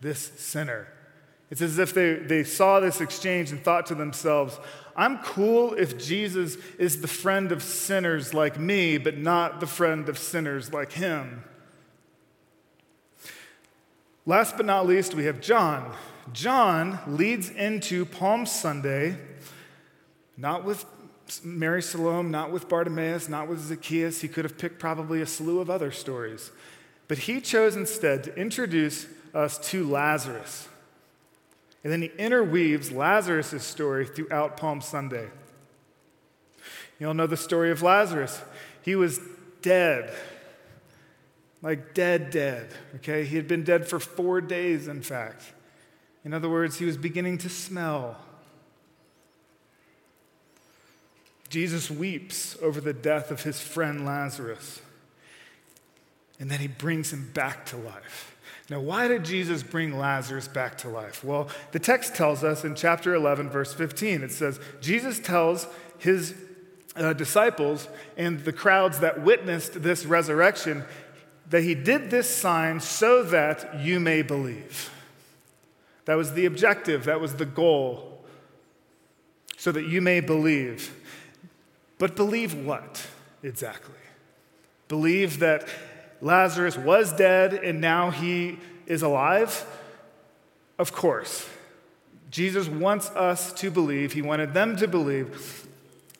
this 0.00 0.20
sinner? 0.38 0.88
It's 1.50 1.60
as 1.60 1.78
if 1.78 1.92
they, 1.92 2.14
they 2.14 2.44
saw 2.44 2.80
this 2.80 3.02
exchange 3.02 3.50
and 3.50 3.62
thought 3.62 3.84
to 3.88 3.94
themselves, 3.94 4.58
I'm 4.98 5.18
cool 5.18 5.74
if 5.74 5.96
Jesus 5.96 6.56
is 6.76 7.00
the 7.00 7.06
friend 7.06 7.52
of 7.52 7.62
sinners 7.62 8.34
like 8.34 8.58
me, 8.58 8.98
but 8.98 9.16
not 9.16 9.60
the 9.60 9.66
friend 9.66 10.08
of 10.08 10.18
sinners 10.18 10.72
like 10.72 10.90
him. 10.90 11.44
Last 14.26 14.56
but 14.56 14.66
not 14.66 14.88
least, 14.88 15.14
we 15.14 15.26
have 15.26 15.40
John. 15.40 15.94
John 16.32 16.98
leads 17.06 17.48
into 17.48 18.04
Palm 18.06 18.44
Sunday, 18.44 19.16
not 20.36 20.64
with 20.64 20.84
Mary 21.44 21.80
Salome, 21.80 22.30
not 22.30 22.50
with 22.50 22.68
Bartimaeus, 22.68 23.28
not 23.28 23.46
with 23.46 23.60
Zacchaeus. 23.60 24.20
He 24.20 24.26
could 24.26 24.44
have 24.44 24.58
picked 24.58 24.80
probably 24.80 25.22
a 25.22 25.26
slew 25.26 25.60
of 25.60 25.70
other 25.70 25.92
stories. 25.92 26.50
But 27.06 27.18
he 27.18 27.40
chose 27.40 27.76
instead 27.76 28.24
to 28.24 28.34
introduce 28.36 29.06
us 29.32 29.58
to 29.70 29.88
Lazarus. 29.88 30.67
And 31.84 31.92
then 31.92 32.02
he 32.02 32.10
interweaves 32.18 32.90
Lazarus' 32.90 33.62
story 33.62 34.06
throughout 34.06 34.56
Palm 34.56 34.80
Sunday. 34.80 35.28
You 36.98 37.08
all 37.08 37.14
know 37.14 37.26
the 37.26 37.36
story 37.36 37.70
of 37.70 37.82
Lazarus. 37.82 38.42
He 38.82 38.96
was 38.96 39.20
dead, 39.62 40.12
like 41.62 41.94
dead, 41.94 42.30
dead. 42.30 42.70
Okay? 42.96 43.24
He 43.24 43.36
had 43.36 43.46
been 43.46 43.62
dead 43.62 43.88
for 43.88 44.00
four 44.00 44.40
days, 44.40 44.88
in 44.88 45.02
fact. 45.02 45.52
In 46.24 46.34
other 46.34 46.48
words, 46.48 46.78
he 46.78 46.84
was 46.84 46.96
beginning 46.96 47.38
to 47.38 47.48
smell. 47.48 48.16
Jesus 51.48 51.90
weeps 51.90 52.56
over 52.60 52.80
the 52.80 52.92
death 52.92 53.30
of 53.30 53.44
his 53.44 53.60
friend 53.60 54.04
Lazarus. 54.04 54.80
And 56.40 56.50
then 56.50 56.60
he 56.60 56.68
brings 56.68 57.12
him 57.12 57.30
back 57.32 57.64
to 57.66 57.76
life. 57.76 58.36
Now, 58.70 58.80
why 58.80 59.08
did 59.08 59.24
Jesus 59.24 59.62
bring 59.62 59.96
Lazarus 59.96 60.46
back 60.46 60.76
to 60.78 60.88
life? 60.88 61.24
Well, 61.24 61.48
the 61.72 61.78
text 61.78 62.14
tells 62.14 62.44
us 62.44 62.64
in 62.64 62.74
chapter 62.74 63.14
11, 63.14 63.48
verse 63.48 63.72
15, 63.72 64.22
it 64.22 64.30
says, 64.30 64.60
Jesus 64.80 65.18
tells 65.18 65.66
his 65.96 66.34
uh, 66.94 67.14
disciples 67.14 67.88
and 68.16 68.44
the 68.44 68.52
crowds 68.52 69.00
that 69.00 69.22
witnessed 69.22 69.82
this 69.82 70.04
resurrection 70.04 70.84
that 71.48 71.62
he 71.62 71.74
did 71.74 72.10
this 72.10 72.28
sign 72.28 72.78
so 72.80 73.22
that 73.22 73.80
you 73.80 73.98
may 73.98 74.20
believe. 74.20 74.90
That 76.04 76.16
was 76.16 76.34
the 76.34 76.44
objective, 76.44 77.04
that 77.04 77.20
was 77.20 77.36
the 77.36 77.46
goal, 77.46 78.24
so 79.56 79.72
that 79.72 79.86
you 79.86 80.02
may 80.02 80.20
believe. 80.20 80.94
But 81.98 82.16
believe 82.16 82.54
what 82.54 83.06
exactly? 83.42 83.94
Believe 84.88 85.38
that 85.38 85.66
Lazarus 86.20 86.76
was 86.76 87.12
dead 87.12 87.54
and 87.54 87.80
now 87.80 88.10
he 88.10 88.58
is 88.86 89.02
alive? 89.02 89.64
Of 90.78 90.92
course. 90.92 91.48
Jesus 92.30 92.68
wants 92.68 93.10
us 93.10 93.52
to 93.54 93.70
believe, 93.70 94.12
he 94.12 94.22
wanted 94.22 94.52
them 94.52 94.76
to 94.76 94.86
believe, 94.86 95.66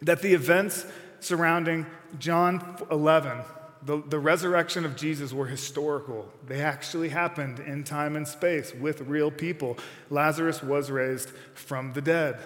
that 0.01 0.23
the 0.23 0.33
events 0.33 0.87
surrounding 1.21 1.87
John 2.19 2.77
11, 2.91 3.39
the, 3.83 4.03
the 4.03 4.19
resurrection 4.19 4.85
of 4.85 4.97
Jesus, 4.97 5.33
were 5.33 5.47
historical. 5.47 6.29
They 6.47 6.63
actually 6.63 7.11
happened 7.11 7.61
in 7.61 7.85
time 7.85 8.17
and 8.17 8.27
space 8.27 8.73
with 8.75 9.03
real 9.03 9.31
people. 9.31 9.77
Lazarus 10.09 10.63
was 10.63 10.91
raised 10.91 11.31
from 11.55 11.93
the 11.93 12.01
dead. 12.01 12.39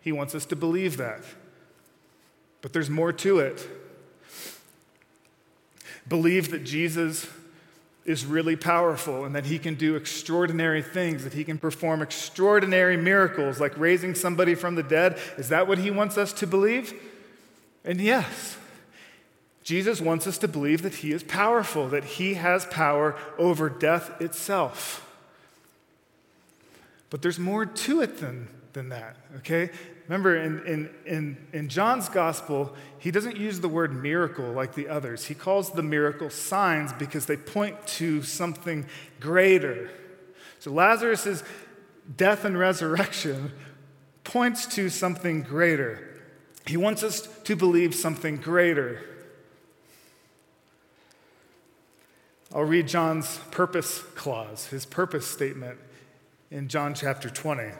He 0.00 0.12
wants 0.12 0.34
us 0.34 0.46
to 0.46 0.56
believe 0.56 0.96
that. 0.96 1.20
But 2.62 2.72
there's 2.72 2.90
more 2.90 3.12
to 3.12 3.40
it. 3.40 3.68
Believe 6.08 6.50
that 6.50 6.64
Jesus 6.64 7.28
is 8.04 8.24
really 8.24 8.54
powerful 8.54 9.24
and 9.24 9.34
that 9.34 9.46
he 9.46 9.58
can 9.58 9.74
do 9.74 9.96
extraordinary 9.96 10.80
things, 10.80 11.24
that 11.24 11.32
he 11.32 11.42
can 11.42 11.58
perform 11.58 12.00
extraordinary 12.00 12.96
miracles 12.96 13.60
like 13.60 13.76
raising 13.76 14.14
somebody 14.14 14.54
from 14.54 14.76
the 14.76 14.82
dead. 14.82 15.18
Is 15.36 15.48
that 15.48 15.66
what 15.66 15.78
he 15.78 15.90
wants 15.90 16.16
us 16.16 16.32
to 16.34 16.46
believe? 16.46 16.94
And 17.84 18.00
yes, 18.00 18.56
Jesus 19.64 20.00
wants 20.00 20.28
us 20.28 20.38
to 20.38 20.48
believe 20.48 20.82
that 20.82 20.96
he 20.96 21.10
is 21.10 21.24
powerful, 21.24 21.88
that 21.88 22.04
he 22.04 22.34
has 22.34 22.64
power 22.66 23.16
over 23.36 23.68
death 23.68 24.20
itself. 24.20 25.02
But 27.10 27.22
there's 27.22 27.38
more 27.40 27.66
to 27.66 28.00
it 28.00 28.18
than, 28.18 28.46
than 28.72 28.90
that, 28.90 29.16
okay? 29.38 29.70
Remember, 30.08 30.36
in, 30.36 30.64
in, 30.66 30.90
in, 31.04 31.36
in 31.52 31.68
John's 31.68 32.08
gospel, 32.08 32.74
he 32.98 33.10
doesn't 33.10 33.36
use 33.36 33.60
the 33.60 33.68
word 33.68 33.92
miracle 33.92 34.52
like 34.52 34.74
the 34.74 34.88
others. 34.88 35.24
He 35.24 35.34
calls 35.34 35.72
the 35.72 35.82
miracle 35.82 36.30
signs 36.30 36.92
because 36.92 37.26
they 37.26 37.36
point 37.36 37.86
to 37.88 38.22
something 38.22 38.86
greater. 39.18 39.90
So 40.60 40.70
Lazarus' 40.70 41.42
death 42.16 42.44
and 42.44 42.56
resurrection 42.56 43.52
points 44.22 44.66
to 44.76 44.88
something 44.90 45.42
greater. 45.42 46.22
He 46.66 46.76
wants 46.76 47.02
us 47.02 47.28
to 47.44 47.56
believe 47.56 47.94
something 47.94 48.36
greater. 48.36 49.00
I'll 52.54 52.62
read 52.62 52.86
John's 52.86 53.38
purpose 53.50 53.98
clause, 54.14 54.66
his 54.66 54.86
purpose 54.86 55.26
statement 55.26 55.78
in 56.50 56.68
John 56.68 56.94
chapter 56.94 57.28
20. 57.28 57.72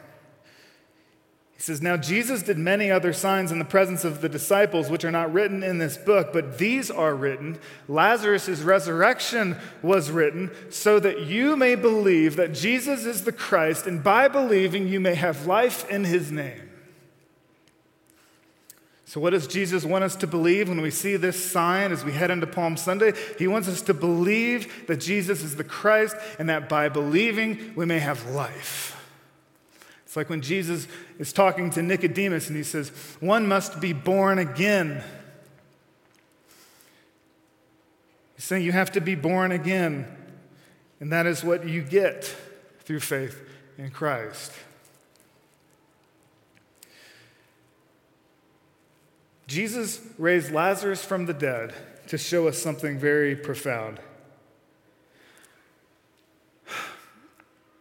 He 1.56 1.62
says, 1.62 1.80
Now 1.80 1.96
Jesus 1.96 2.42
did 2.42 2.58
many 2.58 2.90
other 2.90 3.14
signs 3.14 3.50
in 3.50 3.58
the 3.58 3.64
presence 3.64 4.04
of 4.04 4.20
the 4.20 4.28
disciples, 4.28 4.90
which 4.90 5.06
are 5.06 5.10
not 5.10 5.32
written 5.32 5.62
in 5.62 5.78
this 5.78 5.96
book, 5.96 6.30
but 6.32 6.58
these 6.58 6.90
are 6.90 7.14
written. 7.14 7.58
Lazarus' 7.88 8.60
resurrection 8.60 9.56
was 9.80 10.10
written, 10.10 10.50
so 10.68 11.00
that 11.00 11.22
you 11.22 11.56
may 11.56 11.75
believe 11.75 12.36
that 12.36 12.52
Jesus 12.52 13.06
is 13.06 13.25
the 13.25 13.32
Christ, 13.32 13.86
and 13.86 14.04
by 14.04 14.28
believing 14.28 14.86
you 14.86 15.00
may 15.00 15.14
have 15.14 15.46
life 15.46 15.88
in 15.88 16.04
his 16.04 16.30
name. 16.30 16.60
So, 19.06 19.18
what 19.18 19.30
does 19.30 19.46
Jesus 19.46 19.84
want 19.84 20.04
us 20.04 20.16
to 20.16 20.26
believe 20.26 20.68
when 20.68 20.82
we 20.82 20.90
see 20.90 21.16
this 21.16 21.42
sign 21.42 21.90
as 21.90 22.04
we 22.04 22.12
head 22.12 22.30
into 22.30 22.46
Palm 22.46 22.76
Sunday? 22.76 23.14
He 23.38 23.46
wants 23.46 23.66
us 23.66 23.80
to 23.82 23.94
believe 23.94 24.86
that 24.88 24.98
Jesus 24.98 25.42
is 25.42 25.56
the 25.56 25.64
Christ, 25.64 26.16
and 26.38 26.50
that 26.50 26.68
by 26.68 26.90
believing 26.90 27.72
we 27.76 27.86
may 27.86 28.00
have 28.00 28.28
life. 28.28 28.95
It's 30.06 30.16
like 30.16 30.30
when 30.30 30.40
Jesus 30.40 30.86
is 31.18 31.32
talking 31.32 31.68
to 31.70 31.82
Nicodemus 31.82 32.46
and 32.46 32.56
he 32.56 32.62
says, 32.62 32.90
One 33.18 33.48
must 33.48 33.80
be 33.80 33.92
born 33.92 34.38
again. 34.38 35.02
He's 38.36 38.44
saying 38.44 38.64
you 38.64 38.72
have 38.72 38.92
to 38.92 39.00
be 39.00 39.16
born 39.16 39.50
again, 39.50 40.06
and 41.00 41.10
that 41.12 41.26
is 41.26 41.42
what 41.42 41.66
you 41.66 41.82
get 41.82 42.25
through 42.84 43.00
faith 43.00 43.42
in 43.76 43.90
Christ. 43.90 44.52
Jesus 49.48 50.00
raised 50.18 50.52
Lazarus 50.52 51.04
from 51.04 51.26
the 51.26 51.34
dead 51.34 51.75
to 52.08 52.18
show 52.18 52.46
us 52.46 52.58
something 52.58 52.98
very 52.98 53.34
profound. 53.34 53.98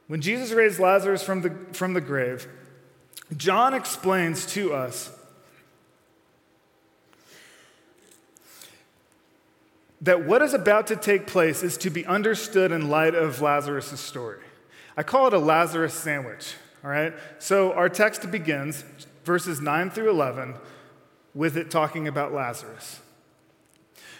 When 0.07 0.21
Jesus 0.21 0.51
raised 0.51 0.79
Lazarus 0.79 1.23
from 1.23 1.41
the, 1.41 1.55
from 1.73 1.93
the 1.93 2.01
grave, 2.01 2.47
John 3.35 3.73
explains 3.73 4.45
to 4.47 4.73
us 4.73 5.11
that 10.01 10.23
what 10.25 10.43
is 10.43 10.53
about 10.53 10.87
to 10.87 10.95
take 10.95 11.25
place 11.25 11.63
is 11.63 11.77
to 11.77 11.89
be 11.89 12.05
understood 12.05 12.71
in 12.71 12.89
light 12.89 13.15
of 13.15 13.41
Lazarus' 13.41 13.99
story. 13.99 14.39
I 14.95 15.01
call 15.01 15.27
it 15.27 15.33
a 15.33 15.39
Lazarus 15.39 15.95
sandwich, 15.95 16.53
all 16.83 16.91
right? 16.91 17.13
So 17.39 17.73
our 17.73 17.89
text 17.89 18.29
begins, 18.29 18.83
verses 19.23 19.59
9 19.59 19.89
through 19.89 20.11
11, 20.11 20.55
with 21.33 21.57
it 21.57 21.71
talking 21.71 22.07
about 22.07 22.31
Lazarus. 22.31 22.99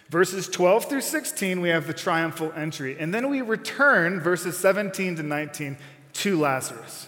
Verses 0.09 0.47
12 0.47 0.85
through 0.85 1.01
16, 1.01 1.61
we 1.61 1.69
have 1.69 1.87
the 1.87 1.93
triumphal 1.93 2.53
entry. 2.55 2.97
And 2.99 3.13
then 3.13 3.29
we 3.29 3.41
return, 3.41 4.19
verses 4.19 4.57
17 4.57 5.15
to 5.15 5.23
19, 5.23 5.77
to 6.13 6.39
Lazarus. 6.39 7.07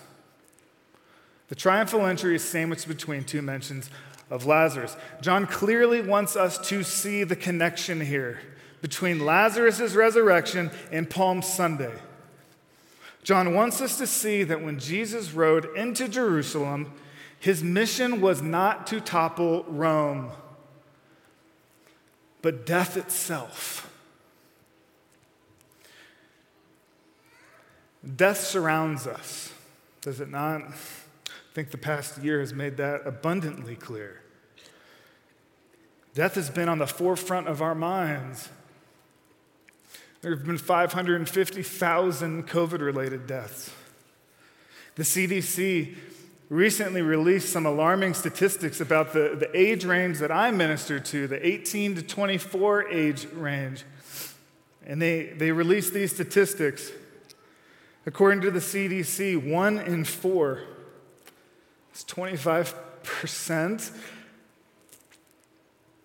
The 1.50 1.56
triumphal 1.56 2.06
entry 2.06 2.36
is 2.36 2.44
sandwiched 2.44 2.88
between 2.88 3.24
two 3.24 3.42
mentions 3.42 3.90
of 4.30 4.46
Lazarus. 4.46 4.98
John 5.22 5.46
clearly 5.46 6.02
wants 6.02 6.36
us 6.36 6.58
to 6.70 6.84
see 6.84 7.24
the 7.24 7.36
connection 7.36 8.02
here 8.02 8.40
between 8.82 9.26
Lazarus' 9.26 9.94
resurrection 9.94 10.72
and 10.92 11.10
Palm 11.10 11.42
Sunday. 11.42 11.94
John 13.24 13.54
wants 13.54 13.82
us 13.82 13.98
to 13.98 14.08
see 14.08 14.44
that 14.44 14.62
when 14.62 14.80
Jesus 14.80 15.34
rode 15.34 15.66
into 15.76 16.08
Jerusalem, 16.08 16.94
his 17.40 17.64
mission 17.64 18.22
was 18.22 18.42
not 18.42 18.88
to 18.88 19.00
topple 19.00 19.64
Rome 19.68 20.32
but 22.48 22.66
death 22.66 22.96
itself. 22.96 23.92
Death 28.16 28.40
surrounds 28.40 29.06
us, 29.06 29.54
does 30.00 30.22
it 30.22 30.30
not? 30.30 30.62
I 30.62 30.72
think 31.54 31.72
the 31.72 31.78
past 31.78 32.24
year 32.24 32.40
has 32.40 32.54
made 32.54 32.78
that 32.78 33.02
abundantly 33.06 33.76
clear. 33.76 34.22
Death 36.14 36.36
has 36.36 36.50
been 36.50 36.70
on 36.70 36.78
the 36.78 36.88
forefront 36.88 37.50
of 37.50 37.62
our 37.62 37.76
minds. 37.76 38.48
There 40.22 40.32
have 40.32 40.46
been 40.46 40.58
550,000 40.58 42.48
COVID 42.48 42.80
related 42.80 43.28
deaths. 43.28 43.72
The 44.96 45.04
CDC 45.04 45.98
recently 46.50 47.02
released 47.02 47.52
some 47.52 47.66
alarming 47.66 48.14
statistics 48.14 48.80
about 48.80 49.14
the, 49.14 49.36
the 49.38 49.50
age 49.54 49.84
range 49.84 50.20
that 50.20 50.32
I 50.32 50.52
minister 50.52 51.00
to, 51.00 51.28
the 51.28 51.46
18 51.46 51.96
to 51.96 52.02
24 52.02 52.90
age 52.90 53.28
range. 53.34 53.84
And 54.86 55.02
they, 55.02 55.26
they 55.26 55.52
released 55.52 55.94
these 55.94 56.14
statistics. 56.14 56.92
According 58.06 58.42
to 58.42 58.52
the 58.52 58.60
CDC, 58.60 59.52
one 59.52 59.80
in 59.80 60.06
four, 60.06 60.62
it's 61.92 62.06
25% 62.06 63.92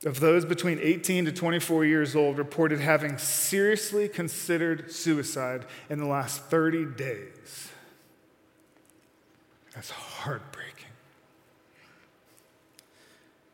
of 0.04 0.18
those 0.18 0.44
between 0.44 0.80
18 0.80 1.26
to 1.26 1.32
24 1.32 1.84
years 1.84 2.16
old 2.16 2.38
reported 2.38 2.80
having 2.80 3.18
seriously 3.18 4.08
considered 4.08 4.90
suicide 4.90 5.64
in 5.88 6.00
the 6.00 6.06
last 6.06 6.42
30 6.46 6.86
days. 6.96 7.71
That's 9.74 9.90
heartbreaking. 9.90 10.86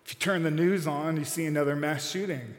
If 0.05 0.15
you 0.15 0.19
turn 0.19 0.43
the 0.43 0.51
news 0.51 0.87
on, 0.87 1.17
you 1.17 1.25
see 1.25 1.47
another 1.47 1.77
mass 1.77 2.11
shooting. 2.11 2.55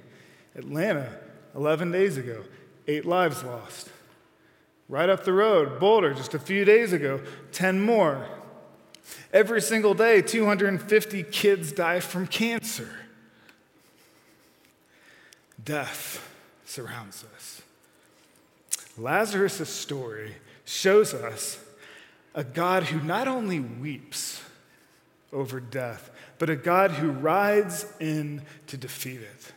Atlanta, 0.56 1.18
11 1.56 1.92
days 1.92 2.18
ago, 2.18 2.44
eight 2.88 3.06
lives 3.06 3.44
lost. 3.44 3.90
Right 4.88 5.10
up 5.10 5.24
the 5.24 5.34
road, 5.34 5.80
Boulder, 5.80 6.14
just 6.14 6.34
a 6.34 6.40
few 6.40 6.66
days 6.66 6.94
ago, 6.94 7.22
10 7.52 7.82
more. 7.82 8.28
Every 9.34 9.62
single 9.62 9.94
day, 9.94 10.22
250 10.22 11.24
kids 11.24 11.72
die 11.72 12.00
from 12.00 12.28
cancer. 12.28 12.90
Death 15.64 16.28
surrounds 16.66 17.26
us. 17.36 17.62
Lazarus' 18.98 19.70
story 19.70 20.36
shows 20.66 21.14
us 21.14 21.60
a 22.34 22.44
God 22.44 22.84
who 22.84 23.00
not 23.02 23.28
only 23.28 23.60
weeps 23.60 24.42
over 25.32 25.60
death, 25.60 26.12
but 26.38 26.50
a 26.50 26.56
God 26.56 26.92
who 26.92 27.12
rides 27.12 27.86
in 28.00 28.42
to 28.68 28.78
defeat 28.78 29.22
it. 29.22 29.54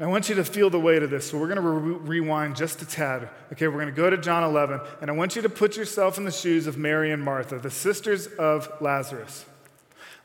I 0.00 0.06
want 0.06 0.28
you 0.28 0.34
to 0.34 0.44
feel 0.44 0.68
the 0.68 0.80
weight 0.80 1.04
of 1.04 1.10
this. 1.10 1.30
So 1.30 1.38
we're 1.38 1.46
going 1.46 1.62
to 1.62 1.62
re- 1.62 2.18
rewind 2.20 2.56
just 2.56 2.82
a 2.82 2.86
tad. 2.86 3.28
Okay, 3.52 3.68
we're 3.68 3.74
going 3.74 3.86
to 3.86 3.92
go 3.92 4.10
to 4.10 4.18
John 4.18 4.42
11, 4.42 4.80
and 5.00 5.08
I 5.08 5.14
want 5.14 5.36
you 5.36 5.42
to 5.42 5.48
put 5.48 5.76
yourself 5.76 6.18
in 6.18 6.24
the 6.24 6.32
shoes 6.32 6.66
of 6.66 6.76
Mary 6.76 7.12
and 7.12 7.22
Martha, 7.22 7.60
the 7.60 7.70
sisters 7.70 8.26
of 8.26 8.68
Lazarus. 8.80 9.44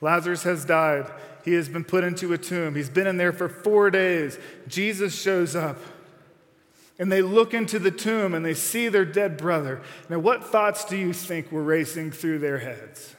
Lazarus 0.01 0.43
has 0.43 0.65
died. 0.65 1.11
He 1.45 1.53
has 1.53 1.69
been 1.69 1.83
put 1.83 2.03
into 2.03 2.33
a 2.33 2.39
tomb. 2.39 2.73
He's 2.73 2.89
been 2.89 3.05
in 3.05 3.17
there 3.17 3.31
for 3.31 3.47
four 3.47 3.91
days. 3.91 4.39
Jesus 4.67 5.19
shows 5.19 5.55
up 5.55 5.77
and 6.99 7.11
they 7.11 7.21
look 7.21 7.53
into 7.53 7.79
the 7.79 7.91
tomb 7.91 8.33
and 8.33 8.45
they 8.45 8.53
see 8.53 8.89
their 8.89 9.05
dead 9.05 9.37
brother. 9.37 9.81
Now, 10.09 10.19
what 10.19 10.43
thoughts 10.43 10.85
do 10.85 10.97
you 10.97 11.13
think 11.13 11.51
were 11.51 11.63
racing 11.63 12.11
through 12.11 12.39
their 12.39 12.59
heads? 12.59 13.15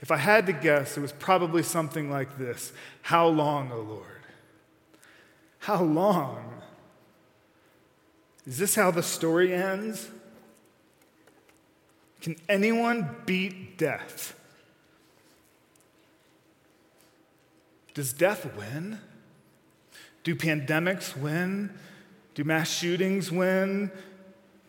If 0.00 0.10
I 0.10 0.16
had 0.16 0.46
to 0.46 0.52
guess, 0.52 0.96
it 0.96 1.00
was 1.00 1.12
probably 1.12 1.62
something 1.62 2.10
like 2.10 2.36
this 2.36 2.72
How 3.02 3.28
long, 3.28 3.70
O 3.72 3.80
Lord? 3.80 4.06
How 5.60 5.82
long? 5.82 6.62
Is 8.46 8.58
this 8.58 8.74
how 8.74 8.90
the 8.90 9.02
story 9.02 9.54
ends? 9.54 10.10
Can 12.20 12.36
anyone 12.48 13.16
beat 13.26 13.78
death? 13.78 14.38
Does 17.94 18.12
death 18.12 18.56
win? 18.56 18.98
Do 20.24 20.34
pandemics 20.34 21.16
win? 21.16 21.70
Do 22.34 22.44
mass 22.44 22.70
shootings 22.70 23.30
win? 23.30 23.90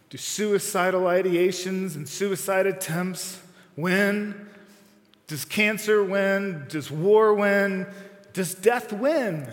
Do 0.09 0.17
suicidal 0.17 1.01
ideations 1.01 1.95
and 1.95 2.07
suicide 2.07 2.67
attempts 2.67 3.41
win? 3.75 4.47
Does 5.27 5.45
cancer 5.45 6.03
win? 6.03 6.65
Does 6.69 6.91
war 6.91 7.33
win? 7.33 7.87
Does 8.33 8.53
death 8.55 8.91
win? 8.91 9.51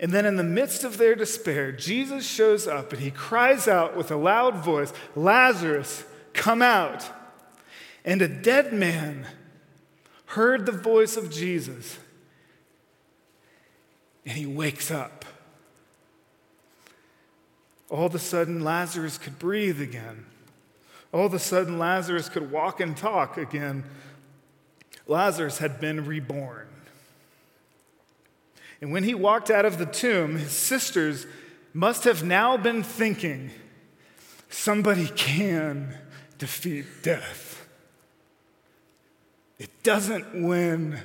And 0.00 0.10
then, 0.10 0.26
in 0.26 0.34
the 0.36 0.42
midst 0.42 0.82
of 0.82 0.98
their 0.98 1.14
despair, 1.14 1.70
Jesus 1.70 2.26
shows 2.26 2.66
up 2.66 2.92
and 2.92 3.00
he 3.00 3.12
cries 3.12 3.68
out 3.68 3.96
with 3.96 4.10
a 4.10 4.16
loud 4.16 4.56
voice 4.56 4.92
Lazarus, 5.14 6.04
come 6.32 6.60
out. 6.60 7.08
And 8.04 8.20
a 8.20 8.26
dead 8.26 8.72
man 8.72 9.28
heard 10.26 10.66
the 10.66 10.72
voice 10.72 11.16
of 11.16 11.30
Jesus 11.30 11.98
and 14.24 14.36
he 14.36 14.46
wakes 14.46 14.90
up. 14.90 15.24
All 17.90 18.06
of 18.06 18.14
a 18.14 18.18
sudden, 18.18 18.64
Lazarus 18.64 19.18
could 19.18 19.38
breathe 19.38 19.80
again. 19.80 20.24
All 21.12 21.26
of 21.26 21.34
a 21.34 21.38
sudden, 21.38 21.78
Lazarus 21.78 22.28
could 22.28 22.50
walk 22.50 22.80
and 22.80 22.96
talk 22.96 23.36
again. 23.36 23.84
Lazarus 25.06 25.58
had 25.58 25.78
been 25.78 26.06
reborn. 26.06 26.68
And 28.80 28.92
when 28.92 29.04
he 29.04 29.14
walked 29.14 29.50
out 29.50 29.64
of 29.64 29.78
the 29.78 29.86
tomb, 29.86 30.38
his 30.38 30.52
sisters 30.52 31.26
must 31.74 32.04
have 32.04 32.24
now 32.24 32.56
been 32.56 32.82
thinking 32.82 33.50
somebody 34.48 35.06
can 35.08 35.96
defeat 36.38 36.86
death. 37.02 37.66
It 39.58 39.70
doesn't 39.82 40.46
win. 40.46 40.98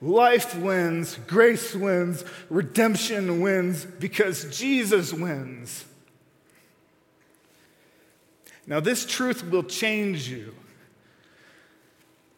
Life 0.00 0.56
wins, 0.56 1.18
grace 1.26 1.74
wins, 1.74 2.24
redemption 2.48 3.40
wins 3.40 3.84
because 3.84 4.56
Jesus 4.56 5.12
wins. 5.12 5.84
Now, 8.66 8.80
this 8.80 9.04
truth 9.04 9.44
will 9.44 9.64
change 9.64 10.28
you. 10.28 10.54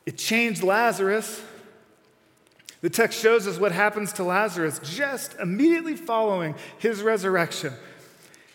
It 0.07 0.19
changed 0.19 0.63
Lazarus. 0.63 1.41
The 2.81 2.91
text 2.91 3.21
shows 3.21 3.47
us 3.47 3.59
what 3.59 3.71
happens 3.71 4.13
to 4.15 4.25
Lazarus 4.25 4.81
just 4.83 5.35
immediately 5.39 5.95
following 5.95 6.57
his 6.79 7.01
resurrection. 7.03 7.75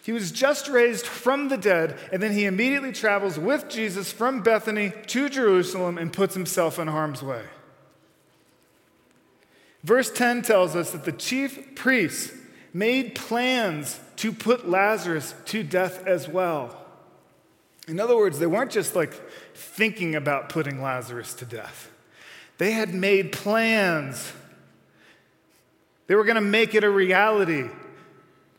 He 0.04 0.12
was 0.12 0.32
just 0.32 0.68
raised 0.68 1.06
from 1.06 1.48
the 1.48 1.58
dead, 1.58 1.98
and 2.12 2.22
then 2.22 2.32
he 2.32 2.46
immediately 2.46 2.92
travels 2.92 3.40
with 3.40 3.70
Jesus 3.70 4.12
from 4.12 4.42
Bethany 4.42 4.92
to 5.08 5.30
Jerusalem 5.30 5.98
and 5.98 6.12
puts 6.12 6.34
himself 6.34 6.80
in 6.80 6.88
harm's 6.88 7.24
way. 7.24 7.44
Verse 9.88 10.12
10 10.12 10.42
tells 10.42 10.76
us 10.76 10.92
that 10.92 11.06
the 11.06 11.14
chief 11.14 11.74
priests 11.76 12.34
made 12.74 13.16
plans 13.16 14.02
to 14.18 14.34
put 14.34 14.70
Lazarus 14.70 15.34
to 15.46 15.64
death 15.64 16.06
as 16.06 16.28
well. 16.28 16.78
In 17.88 17.98
other 17.98 18.18
words, 18.18 18.38
they 18.38 18.48
weren't 18.48 18.70
just 18.70 18.98
like 18.98 19.14
thinking 19.56 20.14
about 20.14 20.50
putting 20.50 20.82
Lazarus 20.82 21.34
to 21.36 21.46
death, 21.46 21.90
they 22.58 22.72
had 22.72 22.94
made 22.94 23.32
plans. 23.32 24.34
They 26.08 26.16
were 26.16 26.26
going 26.26 26.36
to 26.36 26.42
make 26.42 26.76
it 26.76 26.84
a 26.84 26.90
reality. 26.90 27.70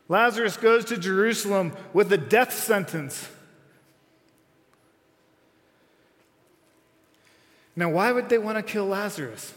Lazarus 0.07 0.57
goes 0.57 0.85
to 0.85 0.97
Jerusalem 0.97 1.73
with 1.93 2.11
a 2.11 2.17
death 2.17 2.53
sentence. 2.53 3.29
Now, 7.75 7.89
why 7.89 8.11
would 8.11 8.29
they 8.29 8.39
want 8.39 8.57
to 8.57 8.63
kill 8.63 8.87
Lazarus? 8.87 9.53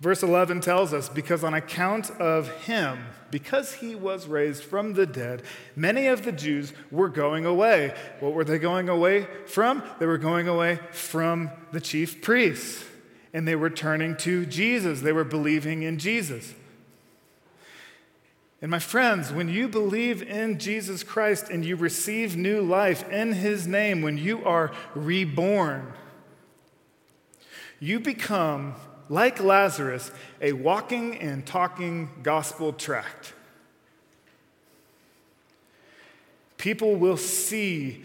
Verse 0.00 0.22
11 0.22 0.60
tells 0.60 0.94
us, 0.94 1.08
because 1.08 1.42
on 1.42 1.54
account 1.54 2.10
of 2.12 2.48
him, 2.64 3.06
because 3.32 3.74
he 3.74 3.96
was 3.96 4.28
raised 4.28 4.62
from 4.62 4.94
the 4.94 5.06
dead, 5.06 5.42
many 5.74 6.06
of 6.06 6.24
the 6.24 6.30
Jews 6.30 6.72
were 6.90 7.08
going 7.08 7.44
away. 7.44 7.94
What 8.20 8.32
were 8.32 8.44
they 8.44 8.58
going 8.58 8.88
away 8.88 9.26
from? 9.46 9.82
They 9.98 10.06
were 10.06 10.18
going 10.18 10.46
away 10.46 10.78
from 10.92 11.50
the 11.72 11.80
chief 11.80 12.22
priests, 12.22 12.84
and 13.34 13.46
they 13.46 13.56
were 13.56 13.70
turning 13.70 14.16
to 14.18 14.46
Jesus. 14.46 15.00
They 15.00 15.12
were 15.12 15.24
believing 15.24 15.82
in 15.82 15.98
Jesus. 15.98 16.54
And 18.62 18.70
my 18.70 18.80
friends, 18.80 19.32
when 19.32 19.48
you 19.48 19.68
believe 19.68 20.22
in 20.22 20.58
Jesus 20.58 21.02
Christ 21.02 21.48
and 21.48 21.64
you 21.64 21.76
receive 21.76 22.36
new 22.36 22.60
life 22.60 23.08
in 23.08 23.32
his 23.32 23.66
name, 23.66 24.02
when 24.02 24.16
you 24.16 24.44
are 24.44 24.72
reborn, 24.94 25.92
you 27.78 28.00
become 28.00 28.74
like 29.08 29.42
Lazarus, 29.42 30.10
a 30.40 30.52
walking 30.52 31.16
and 31.18 31.46
talking 31.46 32.10
gospel 32.22 32.72
tract. 32.72 33.34
People 36.56 36.96
will 36.96 37.16
see 37.16 38.04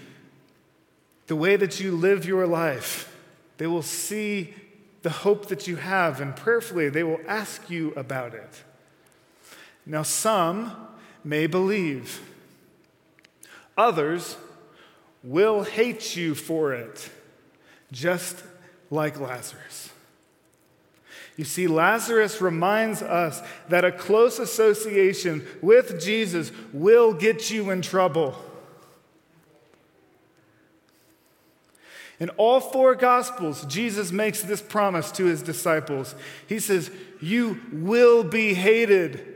the 1.27 1.35
way 1.35 1.55
that 1.55 1.79
you 1.79 1.91
live 1.91 2.25
your 2.25 2.45
life. 2.45 3.15
They 3.57 3.67
will 3.67 3.81
see 3.81 4.53
the 5.01 5.09
hope 5.09 5.47
that 5.47 5.67
you 5.67 5.75
have, 5.75 6.21
and 6.21 6.35
prayerfully, 6.35 6.89
they 6.89 7.03
will 7.03 7.19
ask 7.27 7.69
you 7.69 7.91
about 7.95 8.33
it. 8.33 8.63
Now, 9.85 10.03
some 10.03 10.75
may 11.23 11.47
believe, 11.47 12.21
others 13.77 14.37
will 15.23 15.63
hate 15.63 16.15
you 16.15 16.35
for 16.35 16.73
it, 16.73 17.09
just 17.91 18.43
like 18.89 19.19
Lazarus. 19.19 19.92
You 21.35 21.45
see, 21.45 21.67
Lazarus 21.67 22.41
reminds 22.41 23.01
us 23.01 23.41
that 23.69 23.83
a 23.83 23.91
close 23.91 24.37
association 24.37 25.45
with 25.61 25.99
Jesus 26.01 26.51
will 26.71 27.13
get 27.13 27.49
you 27.49 27.71
in 27.71 27.81
trouble. 27.81 28.35
In 32.19 32.29
all 32.31 32.59
four 32.59 32.93
Gospels, 32.93 33.65
Jesus 33.65 34.11
makes 34.11 34.43
this 34.43 34.61
promise 34.61 35.11
to 35.13 35.25
his 35.25 35.41
disciples. 35.41 36.13
He 36.47 36.59
says, 36.59 36.91
You 37.19 37.59
will 37.71 38.23
be 38.23 38.53
hated 38.53 39.33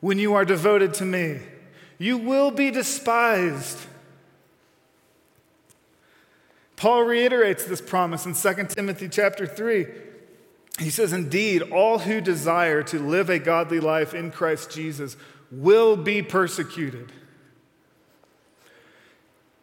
when 0.00 0.18
you 0.18 0.34
are 0.34 0.44
devoted 0.44 0.94
to 0.94 1.04
me, 1.04 1.38
you 1.96 2.18
will 2.18 2.50
be 2.50 2.72
despised. 2.72 3.78
Paul 6.74 7.04
reiterates 7.04 7.64
this 7.64 7.80
promise 7.80 8.26
in 8.26 8.34
2 8.34 8.64
Timothy 8.74 9.08
chapter 9.08 9.46
3. 9.46 9.86
He 10.78 10.90
says, 10.90 11.12
Indeed, 11.12 11.62
all 11.62 11.98
who 11.98 12.20
desire 12.20 12.82
to 12.84 12.98
live 12.98 13.28
a 13.28 13.38
godly 13.38 13.80
life 13.80 14.14
in 14.14 14.30
Christ 14.30 14.70
Jesus 14.70 15.16
will 15.50 15.96
be 15.96 16.22
persecuted. 16.22 17.12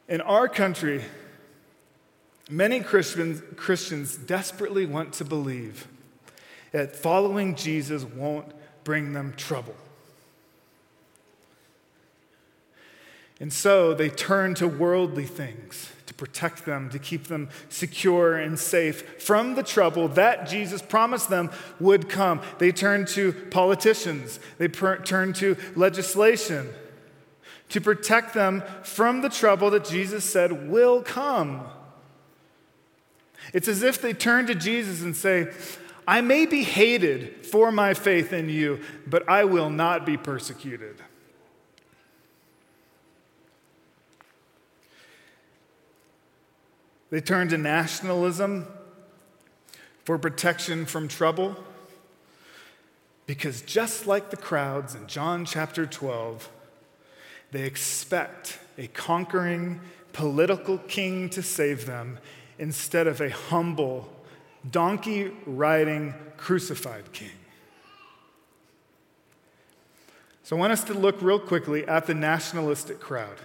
In 0.07 0.21
our 0.21 0.47
country, 0.47 1.03
many 2.49 2.79
Christians, 2.79 3.41
Christians 3.55 4.15
desperately 4.15 4.85
want 4.85 5.13
to 5.13 5.25
believe 5.25 5.87
that 6.71 6.95
following 6.95 7.55
Jesus 7.55 8.03
won't 8.03 8.51
bring 8.83 9.13
them 9.13 9.33
trouble. 9.35 9.75
And 13.39 13.53
so 13.53 13.93
they 13.93 14.09
turn 14.09 14.53
to 14.55 14.67
worldly 14.67 15.25
things 15.25 15.91
to 16.07 16.13
protect 16.13 16.65
them, 16.65 16.89
to 16.89 16.99
keep 16.99 17.27
them 17.27 17.49
secure 17.69 18.35
and 18.35 18.59
safe 18.59 19.21
from 19.21 19.55
the 19.55 19.63
trouble 19.63 20.07
that 20.09 20.47
Jesus 20.47 20.81
promised 20.81 21.29
them 21.29 21.49
would 21.79 22.09
come. 22.09 22.41
They 22.57 22.71
turn 22.71 23.05
to 23.07 23.31
politicians, 23.51 24.39
they 24.57 24.67
per- 24.67 24.97
turn 24.97 25.33
to 25.33 25.55
legislation 25.75 26.69
to 27.69 27.79
protect 27.79 28.33
them 28.33 28.63
from 28.83 29.21
the 29.21 29.29
trouble 29.29 29.69
that 29.69 29.85
Jesus 29.85 30.25
said 30.25 30.69
will 30.69 31.01
come. 31.01 31.61
It's 33.53 33.67
as 33.67 33.83
if 33.83 34.01
they 34.01 34.13
turn 34.13 34.47
to 34.47 34.55
Jesus 34.55 35.01
and 35.01 35.15
say, 35.15 35.51
I 36.07 36.21
may 36.21 36.45
be 36.45 36.63
hated 36.63 37.45
for 37.45 37.71
my 37.71 37.93
faith 37.93 38.33
in 38.33 38.49
you, 38.49 38.81
but 39.07 39.27
I 39.29 39.43
will 39.43 39.69
not 39.69 40.05
be 40.05 40.17
persecuted. 40.17 40.97
They 47.09 47.21
turn 47.21 47.49
to 47.49 47.57
nationalism 47.57 48.67
for 50.03 50.17
protection 50.17 50.85
from 50.85 51.07
trouble. 51.07 51.55
Because 53.25 53.61
just 53.61 54.07
like 54.07 54.31
the 54.31 54.37
crowds 54.37 54.95
in 54.95 55.05
John 55.07 55.45
chapter 55.45 55.85
12, 55.85 56.49
they 57.51 57.63
expect 57.63 58.59
a 58.77 58.87
conquering 58.87 59.81
political 60.13 60.79
king 60.79 61.29
to 61.29 61.43
save 61.43 61.85
them 61.85 62.19
instead 62.57 63.05
of 63.05 63.21
a 63.21 63.29
humble, 63.29 64.11
donkey 64.69 65.31
riding, 65.45 66.13
crucified 66.37 67.11
king. 67.11 67.29
So 70.41 70.55
I 70.55 70.59
want 70.59 70.73
us 70.73 70.83
to 70.85 70.95
look 70.95 71.21
real 71.21 71.39
quickly 71.39 71.87
at 71.87 72.07
the 72.07 72.15
nationalistic 72.15 72.99
crowd. 72.99 73.37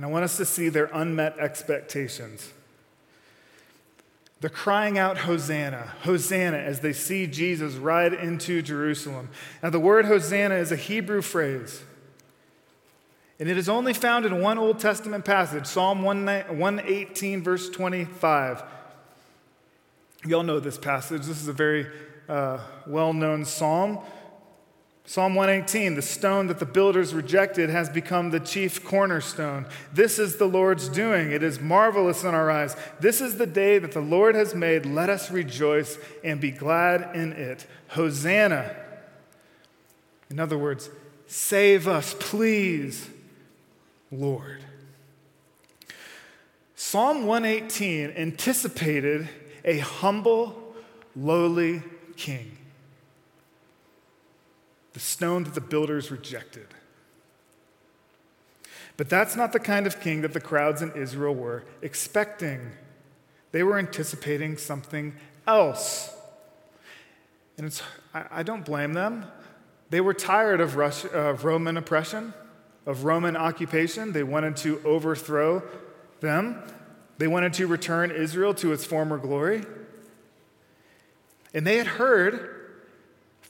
And 0.00 0.06
I 0.06 0.08
want 0.08 0.24
us 0.24 0.38
to 0.38 0.46
see 0.46 0.70
their 0.70 0.88
unmet 0.94 1.38
expectations. 1.38 2.54
They're 4.40 4.48
crying 4.48 4.96
out, 4.96 5.18
Hosanna, 5.18 5.92
Hosanna, 6.04 6.56
as 6.56 6.80
they 6.80 6.94
see 6.94 7.26
Jesus 7.26 7.74
ride 7.74 8.14
into 8.14 8.62
Jerusalem. 8.62 9.28
Now, 9.62 9.68
the 9.68 9.78
word 9.78 10.06
Hosanna 10.06 10.54
is 10.54 10.72
a 10.72 10.76
Hebrew 10.76 11.20
phrase, 11.20 11.82
and 13.38 13.46
it 13.46 13.58
is 13.58 13.68
only 13.68 13.92
found 13.92 14.24
in 14.24 14.40
one 14.40 14.56
Old 14.56 14.78
Testament 14.78 15.26
passage, 15.26 15.66
Psalm 15.66 16.00
118, 16.00 17.42
verse 17.42 17.68
25. 17.68 18.62
You 20.24 20.34
all 20.34 20.42
know 20.42 20.60
this 20.60 20.78
passage. 20.78 21.26
This 21.26 21.42
is 21.42 21.48
a 21.48 21.52
very 21.52 21.86
uh, 22.26 22.60
well 22.86 23.12
known 23.12 23.44
psalm. 23.44 23.98
Psalm 25.10 25.34
118, 25.34 25.96
the 25.96 26.02
stone 26.02 26.46
that 26.46 26.60
the 26.60 26.64
builders 26.64 27.12
rejected 27.12 27.68
has 27.68 27.88
become 27.88 28.30
the 28.30 28.38
chief 28.38 28.84
cornerstone. 28.84 29.66
This 29.92 30.20
is 30.20 30.36
the 30.36 30.46
Lord's 30.46 30.88
doing. 30.88 31.32
It 31.32 31.42
is 31.42 31.58
marvelous 31.58 32.22
in 32.22 32.32
our 32.32 32.48
eyes. 32.48 32.76
This 33.00 33.20
is 33.20 33.36
the 33.36 33.44
day 33.44 33.80
that 33.80 33.90
the 33.90 34.00
Lord 34.00 34.36
has 34.36 34.54
made. 34.54 34.86
Let 34.86 35.10
us 35.10 35.28
rejoice 35.32 35.98
and 36.22 36.40
be 36.40 36.52
glad 36.52 37.16
in 37.16 37.32
it. 37.32 37.66
Hosanna. 37.88 38.72
In 40.30 40.38
other 40.38 40.56
words, 40.56 40.90
save 41.26 41.88
us, 41.88 42.14
please, 42.20 43.10
Lord. 44.12 44.62
Psalm 46.76 47.26
118 47.26 48.10
anticipated 48.10 49.28
a 49.64 49.78
humble, 49.78 50.72
lowly 51.16 51.82
king. 52.16 52.58
The 55.00 55.06
stone 55.06 55.44
that 55.44 55.54
the 55.54 55.62
builders 55.62 56.10
rejected. 56.10 56.66
But 58.98 59.08
that's 59.08 59.34
not 59.34 59.54
the 59.54 59.58
kind 59.58 59.86
of 59.86 59.98
king 59.98 60.20
that 60.20 60.34
the 60.34 60.42
crowds 60.42 60.82
in 60.82 60.92
Israel 60.92 61.34
were 61.34 61.64
expecting. 61.80 62.72
They 63.50 63.62
were 63.62 63.78
anticipating 63.78 64.58
something 64.58 65.14
else. 65.46 66.14
And 67.56 67.66
it's, 67.66 67.82
I, 68.12 68.24
I 68.30 68.42
don't 68.42 68.62
blame 68.62 68.92
them. 68.92 69.24
They 69.88 70.02
were 70.02 70.12
tired 70.12 70.60
of, 70.60 70.76
Russia, 70.76 71.08
of 71.08 71.46
Roman 71.46 71.78
oppression, 71.78 72.34
of 72.84 73.04
Roman 73.04 73.38
occupation. 73.38 74.12
They 74.12 74.22
wanted 74.22 74.54
to 74.58 74.82
overthrow 74.84 75.62
them. 76.20 76.62
They 77.16 77.26
wanted 77.26 77.54
to 77.54 77.66
return 77.66 78.10
Israel 78.10 78.52
to 78.56 78.74
its 78.74 78.84
former 78.84 79.16
glory. 79.16 79.64
And 81.54 81.66
they 81.66 81.78
had 81.78 81.86
heard 81.86 82.59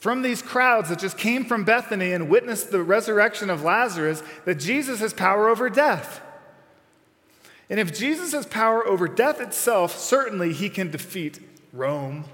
from 0.01 0.23
these 0.23 0.43
crowds 0.43 0.89
that 0.89 0.99
just 0.99 1.17
came 1.17 1.45
from 1.45 1.65
Bethany 1.65 2.13
and 2.13 2.29
witnessed 2.29 2.71
the 2.71 2.83
resurrection 2.83 3.51
of 3.51 3.63
Lazarus 3.63 4.23
that 4.47 4.57
Jesus 4.57 5.01
has 5.01 5.13
power 5.13 5.49
over 5.49 5.71
death. 5.71 6.23
And 7.69 7.79
if 7.79 7.97
Jesus 7.97 8.33
has 8.33 8.47
power 8.47 8.85
over 8.85 9.07
death 9.07 9.41
itself, 9.41 9.97
certainly 9.97 10.53
he 10.53 10.69
can 10.69 10.91
defeat 10.91 11.39
Rome. 11.73 12.25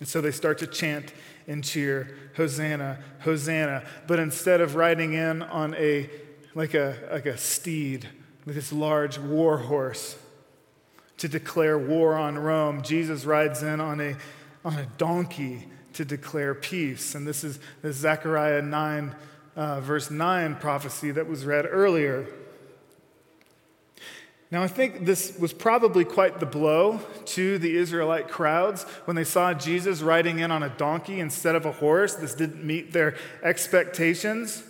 And 0.00 0.08
so 0.08 0.20
they 0.20 0.32
start 0.32 0.58
to 0.58 0.66
chant 0.66 1.12
and 1.46 1.62
cheer, 1.62 2.16
Hosanna, 2.36 2.98
Hosanna. 3.20 3.84
But 4.06 4.18
instead 4.18 4.60
of 4.60 4.74
riding 4.74 5.12
in 5.12 5.42
on 5.42 5.74
a 5.74 6.10
like 6.54 6.74
a, 6.74 6.96
like 7.12 7.26
a 7.26 7.38
steed, 7.38 8.08
with 8.44 8.56
this 8.56 8.72
large 8.72 9.18
war 9.18 9.58
horse, 9.58 10.16
to 11.18 11.28
declare 11.28 11.78
war 11.78 12.14
on 12.14 12.38
Rome, 12.38 12.82
Jesus 12.82 13.24
rides 13.24 13.62
in 13.62 13.80
on 13.80 14.00
a, 14.00 14.16
on 14.64 14.74
a 14.74 14.86
donkey 14.98 15.68
to 15.94 16.04
declare 16.04 16.54
peace. 16.54 17.14
And 17.14 17.26
this 17.26 17.44
is 17.44 17.58
the 17.82 17.92
Zechariah 17.92 18.62
9, 18.62 19.14
uh, 19.56 19.80
verse 19.80 20.10
9 20.10 20.56
prophecy 20.56 21.10
that 21.12 21.26
was 21.26 21.44
read 21.44 21.66
earlier. 21.68 22.26
Now, 24.50 24.62
I 24.62 24.68
think 24.68 25.04
this 25.04 25.38
was 25.38 25.52
probably 25.52 26.06
quite 26.06 26.40
the 26.40 26.46
blow 26.46 27.00
to 27.26 27.58
the 27.58 27.76
Israelite 27.76 28.28
crowds 28.28 28.84
when 29.04 29.14
they 29.14 29.24
saw 29.24 29.52
Jesus 29.52 30.00
riding 30.00 30.38
in 30.38 30.50
on 30.50 30.62
a 30.62 30.70
donkey 30.70 31.20
instead 31.20 31.54
of 31.54 31.66
a 31.66 31.72
horse. 31.72 32.14
This 32.14 32.34
didn't 32.34 32.64
meet 32.64 32.92
their 32.92 33.16
expectations. 33.42 34.62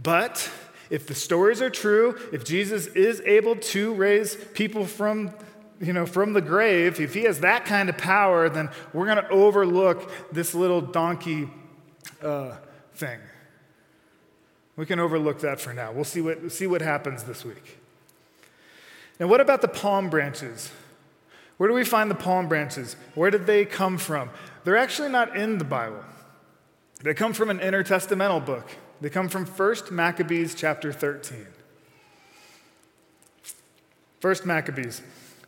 But 0.00 0.48
if 0.90 1.06
the 1.08 1.14
stories 1.14 1.60
are 1.60 1.70
true, 1.70 2.18
if 2.32 2.44
Jesus 2.44 2.86
is 2.86 3.20
able 3.22 3.56
to 3.56 3.94
raise 3.94 4.36
people 4.36 4.86
from 4.86 5.32
you 5.82 5.92
know, 5.92 6.06
from 6.06 6.32
the 6.32 6.40
grave, 6.40 7.00
if 7.00 7.12
he 7.12 7.24
has 7.24 7.40
that 7.40 7.64
kind 7.64 7.88
of 7.88 7.98
power, 7.98 8.48
then 8.48 8.70
we're 8.92 9.04
going 9.04 9.16
to 9.16 9.28
overlook 9.30 10.10
this 10.32 10.54
little 10.54 10.80
donkey 10.80 11.50
uh, 12.22 12.56
thing. 12.94 13.18
We 14.76 14.86
can 14.86 15.00
overlook 15.00 15.40
that 15.40 15.60
for 15.60 15.74
now. 15.74 15.90
We'll 15.90 16.04
see 16.04 16.20
what, 16.20 16.52
see 16.52 16.68
what 16.68 16.82
happens 16.82 17.24
this 17.24 17.44
week. 17.44 17.78
Now, 19.18 19.26
what 19.26 19.40
about 19.40 19.60
the 19.60 19.68
palm 19.68 20.08
branches? 20.08 20.70
Where 21.56 21.68
do 21.68 21.74
we 21.74 21.84
find 21.84 22.08
the 22.08 22.14
palm 22.14 22.48
branches? 22.48 22.94
Where 23.16 23.30
did 23.30 23.46
they 23.46 23.64
come 23.64 23.98
from? 23.98 24.30
They're 24.62 24.76
actually 24.76 25.08
not 25.10 25.36
in 25.36 25.58
the 25.58 25.64
Bible. 25.64 26.04
They 27.02 27.12
come 27.12 27.32
from 27.32 27.50
an 27.50 27.58
intertestamental 27.58 28.46
book. 28.46 28.70
They 29.00 29.10
come 29.10 29.28
from 29.28 29.44
1 29.44 29.76
Maccabees 29.90 30.54
chapter 30.54 30.92
13. 30.92 31.44
1 34.20 34.36
Maccabees. 34.44 35.02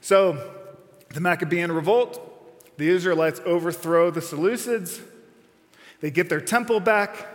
So, 0.04 0.36
the 1.14 1.20
Maccabean 1.20 1.72
revolt, 1.72 2.76
the 2.76 2.90
Israelites 2.90 3.40
overthrow 3.46 4.10
the 4.10 4.20
Seleucids. 4.20 5.00
They 6.02 6.10
get 6.10 6.28
their 6.28 6.42
temple 6.42 6.78
back 6.78 7.26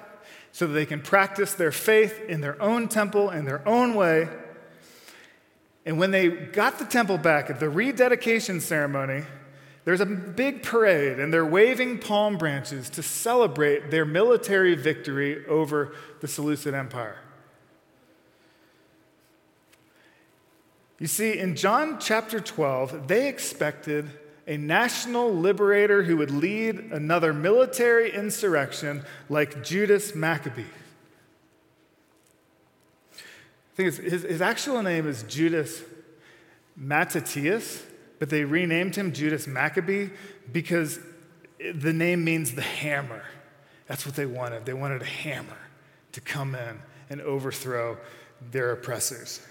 so 0.52 0.68
that 0.68 0.74
they 0.74 0.86
can 0.86 1.02
practice 1.02 1.56
their 1.56 1.72
faith 1.72 2.22
in 2.30 2.42
their 2.42 2.62
own 2.62 2.88
temple 2.88 3.32
in 3.32 3.46
their 3.46 3.68
own 3.68 3.96
way. 3.96 4.30
And 5.84 5.98
when 5.98 6.12
they 6.12 6.30
got 6.30 6.78
the 6.78 6.86
temple 6.86 7.18
back 7.18 7.50
at 7.50 7.60
the 7.60 7.72
rededication 7.72 8.62
ceremony, 8.62 9.24
there's 9.84 10.02
a 10.02 10.06
big 10.06 10.62
parade, 10.62 11.20
and 11.20 11.34
they're 11.34 11.44
waving 11.44 11.98
palm 11.98 12.38
branches 12.38 12.88
to 12.92 13.02
celebrate 13.02 13.90
their 13.90 14.06
military 14.06 14.76
victory 14.76 15.44
over 15.48 15.96
the 16.22 16.28
Seleucid 16.28 16.76
Empire. 16.76 17.18
You 21.00 21.08
see, 21.08 21.38
in 21.40 21.56
John 21.56 21.98
chapter 22.00 22.42
12, 22.42 23.08
they 23.08 23.30
expected 23.30 24.10
a 24.46 24.58
national 24.58 25.34
liberator 25.34 26.04
who 26.04 26.18
would 26.18 26.32
lead 26.32 26.76
another 26.92 27.34
military 27.34 28.14
insurrection 28.14 29.04
like 29.30 29.64
Judas 29.64 30.14
Maccabee. 30.14 30.66
i 33.78 33.84
his, 33.84 33.98
his 33.98 34.42
actual 34.42 34.84
name 34.84 35.08
is 35.08 35.24
Judas 35.24 35.82
Mattathias, 36.76 37.84
but 38.18 38.30
they 38.30 38.44
renamed 38.44 38.96
him 38.96 39.14
Judas 39.14 39.48
Maccabee 39.48 40.10
because 40.52 41.00
the 41.74 41.94
name 41.94 42.26
means 42.26 42.56
the 42.56 42.62
hammer. 42.62 43.24
That's 43.88 44.06
what 44.06 44.16
they 44.16 44.26
wanted. 44.26 44.66
They 44.66 44.74
wanted 44.74 45.02
a 45.02 45.06
hammer 45.06 45.58
to 46.12 46.22
come 46.22 46.56
in 46.56 46.80
and 47.10 47.22
overthrow 47.22 47.98
their 48.52 48.72
oppressors. 48.72 49.42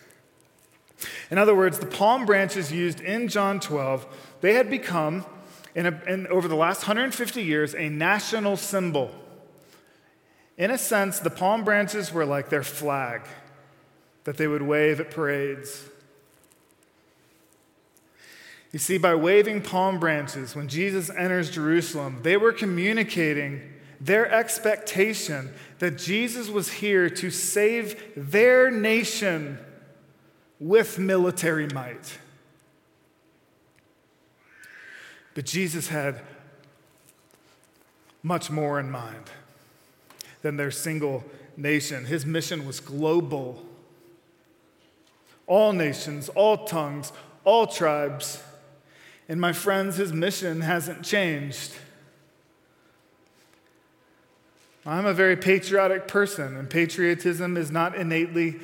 In 1.30 1.38
other 1.38 1.54
words, 1.54 1.78
the 1.78 1.86
palm 1.86 2.26
branches 2.26 2.72
used 2.72 3.00
in 3.00 3.28
John 3.28 3.60
12, 3.60 4.06
they 4.40 4.54
had 4.54 4.68
become, 4.70 5.24
in, 5.74 5.86
a, 5.86 6.02
in 6.06 6.26
over 6.28 6.48
the 6.48 6.56
last 6.56 6.82
150 6.82 7.42
years, 7.42 7.74
a 7.74 7.88
national 7.88 8.56
symbol. 8.56 9.10
In 10.56 10.70
a 10.70 10.78
sense, 10.78 11.20
the 11.20 11.30
palm 11.30 11.64
branches 11.64 12.12
were 12.12 12.24
like 12.24 12.48
their 12.48 12.64
flag 12.64 13.22
that 14.24 14.36
they 14.36 14.48
would 14.48 14.62
wave 14.62 15.00
at 15.00 15.10
parades. 15.10 15.84
You 18.72 18.78
see, 18.78 18.98
by 18.98 19.14
waving 19.14 19.62
palm 19.62 19.98
branches 19.98 20.54
when 20.54 20.68
Jesus 20.68 21.08
enters 21.10 21.50
Jerusalem, 21.50 22.20
they 22.22 22.36
were 22.36 22.52
communicating 22.52 23.62
their 24.00 24.30
expectation 24.30 25.52
that 25.78 25.96
Jesus 25.96 26.48
was 26.48 26.72
here 26.72 27.08
to 27.08 27.30
save 27.30 28.12
their 28.16 28.70
nation 28.70 29.58
with 30.60 30.98
military 30.98 31.68
might. 31.68 32.18
But 35.34 35.46
Jesus 35.46 35.88
had 35.88 36.20
much 38.22 38.50
more 38.50 38.80
in 38.80 38.90
mind 38.90 39.30
than 40.42 40.56
their 40.56 40.70
single 40.70 41.24
nation. 41.56 42.06
His 42.06 42.26
mission 42.26 42.66
was 42.66 42.80
global. 42.80 43.64
All 45.46 45.72
nations, 45.72 46.28
all 46.30 46.64
tongues, 46.64 47.12
all 47.44 47.66
tribes. 47.66 48.42
And 49.28 49.40
my 49.40 49.52
friends, 49.52 49.96
his 49.96 50.12
mission 50.12 50.62
hasn't 50.62 51.04
changed. 51.04 51.72
I'm 54.84 55.06
a 55.06 55.14
very 55.14 55.36
patriotic 55.36 56.08
person, 56.08 56.56
and 56.56 56.68
patriotism 56.68 57.56
is 57.56 57.70
not 57.70 57.94
innately 57.94 58.58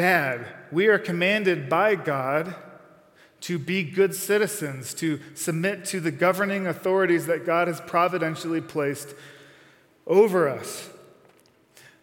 bad. 0.00 0.46
We 0.72 0.86
are 0.86 0.98
commanded 0.98 1.68
by 1.68 1.94
God 1.94 2.54
to 3.42 3.58
be 3.58 3.82
good 3.82 4.14
citizens, 4.14 4.94
to 4.94 5.20
submit 5.34 5.84
to 5.84 6.00
the 6.00 6.10
governing 6.10 6.66
authorities 6.66 7.26
that 7.26 7.44
God 7.44 7.68
has 7.68 7.82
providentially 7.82 8.62
placed 8.62 9.14
over 10.06 10.48
us. 10.48 10.88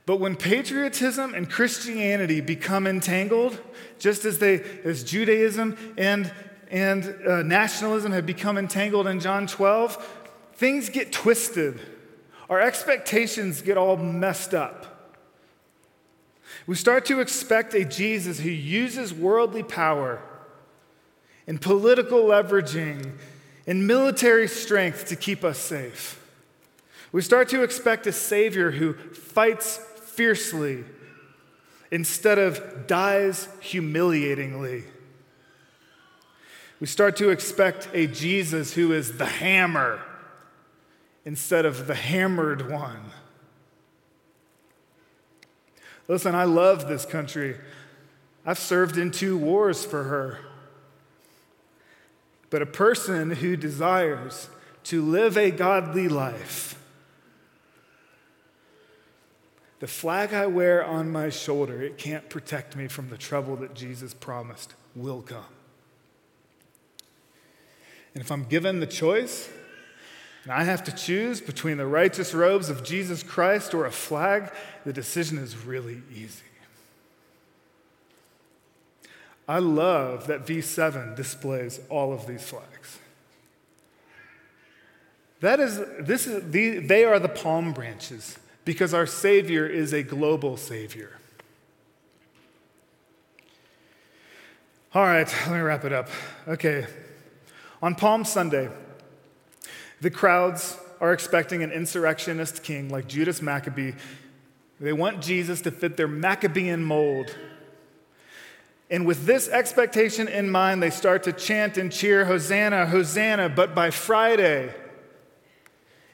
But 0.06 0.18
when 0.18 0.36
patriotism 0.36 1.34
and 1.34 1.50
Christianity 1.50 2.40
become 2.40 2.86
entangled, 2.86 3.60
just 3.98 4.26
as 4.26 4.38
they 4.38 4.62
as 4.84 5.04
Judaism 5.04 5.76
and 5.98 6.32
and 6.70 7.04
uh, 7.28 7.42
nationalism 7.42 8.12
have 8.12 8.28
become 8.28 8.60
entangled 8.60 9.08
in 9.08 9.20
John 9.20 9.48
12, 9.48 9.96
things 10.54 10.90
get 10.90 11.12
twisted. 11.12 11.82
Our 12.48 12.62
expectations 12.62 13.64
get 13.64 13.76
all 13.76 13.98
messed 13.98 14.54
up. 14.54 14.97
We 16.68 16.76
start 16.76 17.06
to 17.06 17.22
expect 17.22 17.74
a 17.74 17.86
Jesus 17.86 18.40
who 18.40 18.50
uses 18.50 19.14
worldly 19.14 19.64
power 19.64 20.22
and 21.48 21.62
political 21.62 22.26
leveraging 22.26 23.14
and 23.66 23.88
military 23.88 24.50
strength 24.50 25.08
to 25.08 25.16
keep 25.16 25.46
us 25.46 25.58
safe. 25.58 26.22
We 27.14 27.22
start 27.22 27.48
to 27.50 27.64
expect 27.64 28.06
a 28.06 28.12
Savior 28.12 28.72
who 28.72 28.94
fights 28.94 29.78
fiercely 29.78 30.84
instead 31.90 32.38
of 32.38 32.86
dies 32.86 33.48
humiliatingly. 33.62 34.84
We 36.82 36.88
start 36.88 37.16
to 37.18 37.30
expect 37.30 37.88
a 37.94 38.08
Jesus 38.08 38.74
who 38.74 38.92
is 38.92 39.18
the 39.18 39.26
hammer 39.26 40.02
instead 41.24 41.66
of 41.66 41.88
the 41.88 41.96
hammered 41.96 42.70
one. 42.70 43.12
Listen, 46.08 46.36
I 46.36 46.46
love 46.46 46.88
this 46.88 47.06
country. 47.06 47.58
I've 48.46 48.60
served 48.60 48.98
in 48.98 49.12
two 49.12 49.38
wars 49.38 49.84
for 49.84 50.04
her. 50.04 50.40
But 52.50 52.62
a 52.62 52.66
person 52.66 53.32
who 53.32 53.58
desires 53.58 54.50
to 54.86 55.02
live 55.02 55.38
a 55.38 55.52
godly 55.52 56.08
life, 56.08 56.82
the 59.80 59.88
flag 59.88 60.34
I 60.34 60.48
wear 60.48 60.84
on 60.84 61.12
my 61.12 61.30
shoulder, 61.30 61.82
it 61.82 61.98
can't 61.98 62.30
protect 62.30 62.76
me 62.76 62.88
from 62.88 63.10
the 63.10 63.18
trouble 63.18 63.58
that 63.58 63.74
Jesus 63.74 64.14
promised 64.14 64.74
will 64.96 65.22
come. 65.22 65.44
And 68.14 68.24
if 68.24 68.32
I'm 68.32 68.46
given 68.46 68.80
the 68.80 68.88
choice, 68.88 69.50
and 70.48 70.56
I 70.56 70.64
have 70.64 70.82
to 70.86 70.94
choose 70.94 71.42
between 71.42 71.76
the 71.76 71.86
righteous 71.86 72.34
robes 72.34 72.70
of 72.70 72.82
Jesus 72.82 73.22
Christ 73.22 73.74
or 73.74 73.86
a 73.86 73.92
flag, 73.92 74.50
the 74.86 74.94
decision 74.94 75.38
is 75.38 75.58
really 75.58 76.02
easy. 76.10 76.46
I 79.46 79.60
love 79.60 80.28
that 80.28 80.46
V7 80.46 81.18
displays 81.18 81.82
all 81.90 82.14
of 82.14 82.28
these 82.28 82.44
flags. 82.44 83.00
That 85.42 85.60
is, 85.60 85.82
this 86.00 86.26
is 86.28 86.50
the, 86.50 86.80
they 86.80 87.04
are 87.04 87.20
the 87.20 87.28
palm 87.28 87.74
branches 87.74 88.40
because 88.64 88.94
our 88.94 89.06
Savior 89.06 89.68
is 89.68 89.92
a 89.92 90.02
global 90.02 90.56
Savior. 90.56 91.20
All 94.94 95.04
right, 95.04 95.28
let 95.28 95.52
me 95.52 95.60
wrap 95.60 95.84
it 95.84 95.92
up. 95.92 96.08
Okay, 96.48 96.88
on 97.82 97.96
Palm 97.96 98.24
Sunday, 98.24 98.70
the 100.02 100.10
crowds 100.10 100.78
are 101.00 101.14
expecting 101.14 101.64
an 101.64 101.72
insurrectionist 101.72 102.64
king 102.64 102.90
like 102.90 103.08
Judas 103.08 103.42
Maccabee. 103.42 103.94
They 104.80 104.94
want 104.94 105.22
Jesus 105.22 105.62
to 105.62 105.72
fit 105.72 105.98
their 105.98 106.08
Maccabean 106.08 106.84
mold. 106.84 107.36
And 108.90 109.06
with 109.06 109.26
this 109.26 109.50
expectation 109.50 110.28
in 110.28 110.50
mind, 110.50 110.82
they 110.82 110.90
start 110.90 111.24
to 111.24 111.34
chant 111.34 111.78
and 111.78 111.92
cheer, 111.92 112.26
Hosanna, 112.26 112.86
Hosanna. 112.86 113.50
But 113.50 113.76
by 113.76 113.90
Friday, 113.92 114.74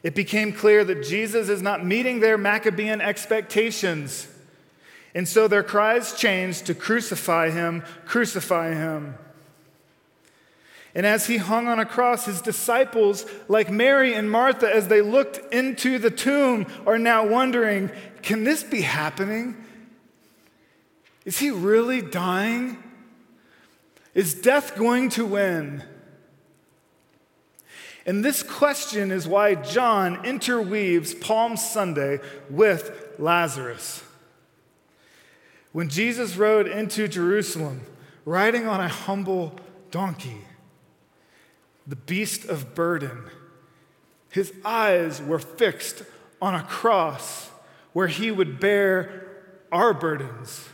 it 0.02 0.15
became 0.15 0.54
clear 0.54 0.84
that 0.84 1.04
Jesus 1.04 1.50
is 1.50 1.62
not 1.62 1.86
meeting 1.86 2.19
their 2.19 2.38
Maccabean 2.38 3.00
expectations. 3.00 4.28
And 5.13 5.28
so 5.28 5.48
their 5.48 5.63
cries 5.63 6.13
changed 6.13 6.65
to 6.65 6.74
crucify 6.74 7.52
him, 7.52 7.84
crucify 8.06 8.74
him. 8.74 9.15
And 10.95 11.06
as 11.06 11.25
he 11.25 11.38
hung 11.38 11.67
on 11.67 11.79
a 11.79 11.86
cross, 11.86 12.25
his 12.25 12.41
disciples, 12.41 13.25
like 13.47 13.71
Mary 13.71 14.13
and 14.13 14.29
Martha, 14.29 14.73
as 14.73 14.88
they 14.88 15.01
looked 15.01 15.53
into 15.53 15.97
the 15.97 16.12
tomb, 16.12 16.67
are 16.86 16.99
now 16.99 17.27
wondering 17.27 17.91
can 18.21 18.45
this 18.45 18.63
be 18.63 18.82
happening? 18.82 19.58
Is 21.25 21.39
he 21.39 21.51
really 21.51 22.01
dying? 22.01 22.82
Is 24.13 24.34
death 24.34 24.77
going 24.77 25.10
to 25.10 25.25
win? 25.25 25.84
And 28.06 28.23
this 28.23 28.43
question 28.43 29.12
is 29.12 29.27
why 29.27 29.56
John 29.56 30.25
interweaves 30.25 31.13
Palm 31.13 31.58
Sunday 31.58 32.19
with 32.49 33.13
Lazarus. 33.17 34.03
When 35.71 35.89
Jesus 35.89 36.36
rode 36.36 36.67
into 36.67 37.08
Jerusalem, 37.08 37.82
riding 38.25 38.67
on 38.67 38.79
a 38.79 38.88
humble 38.88 39.56
donkey, 39.89 40.41
the 41.86 41.96
beast 41.96 42.46
of 42.46 42.76
burden, 42.76 43.24
his 44.30 44.54
eyes 44.63 45.22
were 45.22 45.39
fixed 45.39 46.04
on 46.41 46.56
a 46.56 46.63
cross 46.63 47.52
where 47.93 48.08
he 48.08 48.32
would 48.32 48.60
bear 48.60 49.28
our 49.72 49.93
burdens. 49.93 50.67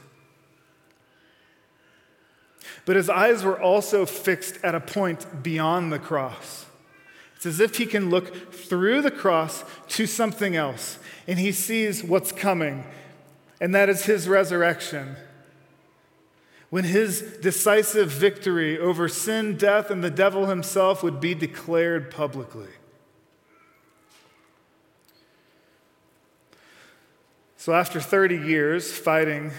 But 2.85 2.95
his 2.95 3.09
eyes 3.09 3.43
were 3.43 3.59
also 3.59 4.05
fixed 4.05 4.57
at 4.63 4.75
a 4.75 4.79
point 4.79 5.43
beyond 5.43 5.91
the 5.91 5.99
cross. 5.99 6.65
It's 7.35 7.45
as 7.45 7.59
if 7.59 7.77
he 7.77 7.85
can 7.85 8.09
look 8.09 8.51
through 8.53 9.01
the 9.01 9.11
cross 9.11 9.63
to 9.89 10.05
something 10.05 10.55
else, 10.55 10.97
and 11.27 11.39
he 11.39 11.51
sees 11.51 12.03
what's 12.03 12.31
coming, 12.31 12.83
and 13.61 13.73
that 13.75 13.89
is 13.89 14.05
his 14.05 14.27
resurrection. 14.27 15.15
When 16.69 16.83
his 16.83 17.21
decisive 17.41 18.11
victory 18.11 18.77
over 18.77 19.07
sin, 19.07 19.57
death, 19.57 19.89
and 19.89 20.03
the 20.03 20.11
devil 20.11 20.45
himself 20.45 21.01
would 21.01 21.19
be 21.19 21.33
declared 21.33 22.11
publicly. 22.11 22.69
So, 27.57 27.73
after 27.73 27.99
30 27.99 28.37
years 28.37 28.95
fighting 28.95 29.51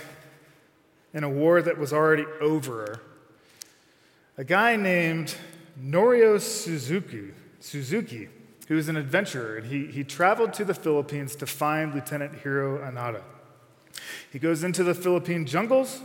in 1.13 1.25
a 1.25 1.29
war 1.29 1.61
that 1.61 1.79
was 1.79 1.93
already 1.93 2.27
over, 2.41 3.01
a 4.39 4.45
guy 4.45 4.77
named 4.77 5.35
Norio 5.79 6.41
Suzuki 6.41 7.33
Suzuki, 7.61 8.29
who 8.69 8.79
is 8.79 8.89
an 8.89 8.97
adventurer, 8.97 9.57
and 9.57 9.67
he, 9.67 9.87
he 9.87 10.03
traveled 10.03 10.53
to 10.55 10.65
the 10.65 10.75
Philippines 10.75 11.37
to 11.37 11.47
find 11.47 11.95
Lieutenant 11.95 12.41
Hiro 12.43 12.79
Onoda. 12.79 13.23
He 14.33 14.39
goes 14.39 14.65
into 14.65 14.83
the 14.83 14.95
Philippine 14.95 15.45
jungles, 15.45 16.01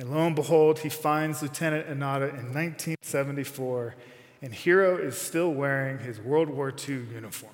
and 0.00 0.10
lo 0.10 0.26
and 0.26 0.34
behold, 0.34 0.78
he 0.78 0.88
finds 0.88 1.42
Lieutenant 1.42 1.86
Onoda 1.86 2.30
in 2.30 2.54
1974, 2.54 3.94
and 4.40 4.54
Hiro 4.54 4.96
is 4.96 5.18
still 5.18 5.52
wearing 5.52 5.98
his 5.98 6.18
World 6.18 6.48
War 6.48 6.72
II 6.72 7.04
uniform. 7.12 7.52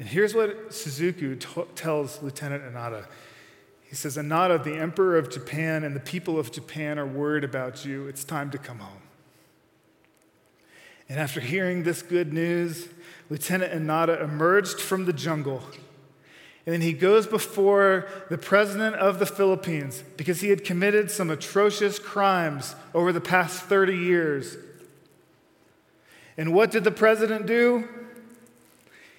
And 0.00 0.08
here's 0.08 0.34
what 0.34 0.74
Suzuki 0.74 1.36
t- 1.36 1.62
tells 1.76 2.20
Lieutenant 2.20 2.64
Onoda. 2.64 3.06
He 3.84 3.94
says, 3.94 4.16
Onoda, 4.16 4.62
the 4.62 4.74
Emperor 4.74 5.16
of 5.16 5.30
Japan 5.30 5.84
and 5.84 5.94
the 5.94 6.00
people 6.00 6.36
of 6.36 6.50
Japan 6.50 6.98
are 6.98 7.06
worried 7.06 7.44
about 7.44 7.84
you. 7.84 8.08
It's 8.08 8.24
time 8.24 8.50
to 8.50 8.58
come 8.58 8.80
home. 8.80 9.02
And 11.08 11.20
after 11.20 11.38
hearing 11.38 11.84
this 11.84 12.02
good 12.02 12.32
news, 12.32 12.88
Lieutenant 13.30 13.72
Onoda 13.72 14.20
emerged 14.20 14.80
from 14.80 15.04
the 15.04 15.12
jungle. 15.12 15.62
And 16.64 16.72
then 16.72 16.80
he 16.80 16.92
goes 16.92 17.26
before 17.26 18.06
the 18.30 18.38
president 18.38 18.94
of 18.96 19.18
the 19.18 19.26
Philippines 19.26 20.04
because 20.16 20.40
he 20.40 20.50
had 20.50 20.64
committed 20.64 21.10
some 21.10 21.28
atrocious 21.28 21.98
crimes 21.98 22.76
over 22.94 23.12
the 23.12 23.20
past 23.20 23.64
30 23.64 23.96
years. 23.96 24.56
And 26.36 26.54
what 26.54 26.70
did 26.70 26.84
the 26.84 26.92
president 26.92 27.46
do? 27.46 27.88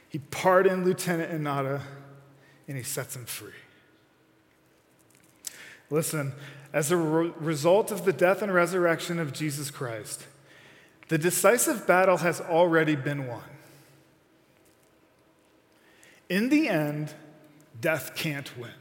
He 0.08 0.20
pardoned 0.20 0.86
Lieutenant 0.86 1.32
Onoda 1.32 1.82
and 2.68 2.78
he 2.78 2.84
sets 2.84 3.16
him 3.16 3.26
free. 3.26 3.52
Listen, 5.90 6.34
as 6.72 6.92
a 6.92 6.98
re- 6.98 7.34
result 7.40 7.92
of 7.92 8.06
the 8.06 8.14
death 8.14 8.42
and 8.42 8.54
resurrection 8.54 9.20
of 9.20 9.34
Jesus 9.34 9.70
Christ, 9.70 10.26
the 11.10 11.18
decisive 11.18 11.86
battle 11.86 12.18
has 12.18 12.40
already 12.40 12.96
been 12.96 13.28
won. 13.28 13.44
In 16.30 16.50
the 16.50 16.70
end, 16.70 17.14
death 17.84 18.16
can't 18.16 18.58
win. 18.58 18.72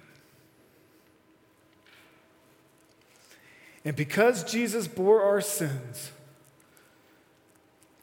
And 3.84 3.96
because 3.96 4.44
Jesus 4.44 4.86
bore 4.86 5.22
our 5.22 5.40
sins, 5.40 6.12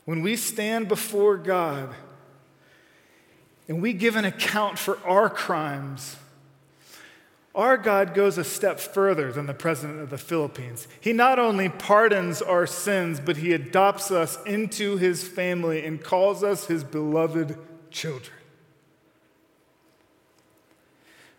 when 0.03 0.21
we 0.21 0.35
stand 0.35 0.89
before 0.89 1.37
God 1.37 1.95
and 3.69 3.81
we 3.81 3.93
give 3.93 4.17
an 4.17 4.25
account 4.25 4.77
for 4.77 4.99
our 5.07 5.29
crimes, 5.29 6.17
our 7.55 7.77
God 7.77 8.13
goes 8.13 8.37
a 8.37 8.43
step 8.43 8.77
further 8.77 9.31
than 9.31 9.45
the 9.45 9.53
president 9.53 10.01
of 10.01 10.09
the 10.09 10.17
Philippines. 10.17 10.85
He 10.99 11.13
not 11.13 11.39
only 11.39 11.69
pardons 11.69 12.41
our 12.41 12.67
sins, 12.67 13.21
but 13.21 13.37
he 13.37 13.53
adopts 13.53 14.11
us 14.11 14.37
into 14.45 14.97
his 14.97 15.25
family 15.25 15.85
and 15.85 16.03
calls 16.03 16.43
us 16.43 16.65
his 16.65 16.83
beloved 16.83 17.57
children. 17.89 18.38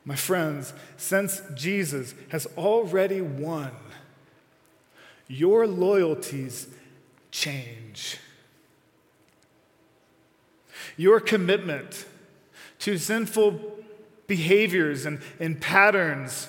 My 0.04 0.16
friends, 0.16 0.72
since 0.96 1.42
Jesus 1.54 2.14
has 2.30 2.46
already 2.56 3.20
won, 3.20 3.72
your 5.28 5.66
loyalties 5.66 6.68
change. 7.30 8.18
Your 10.96 11.20
commitment 11.20 12.06
to 12.80 12.98
sinful 12.98 13.78
behaviors 14.26 15.06
and, 15.06 15.20
and 15.38 15.60
patterns, 15.60 16.48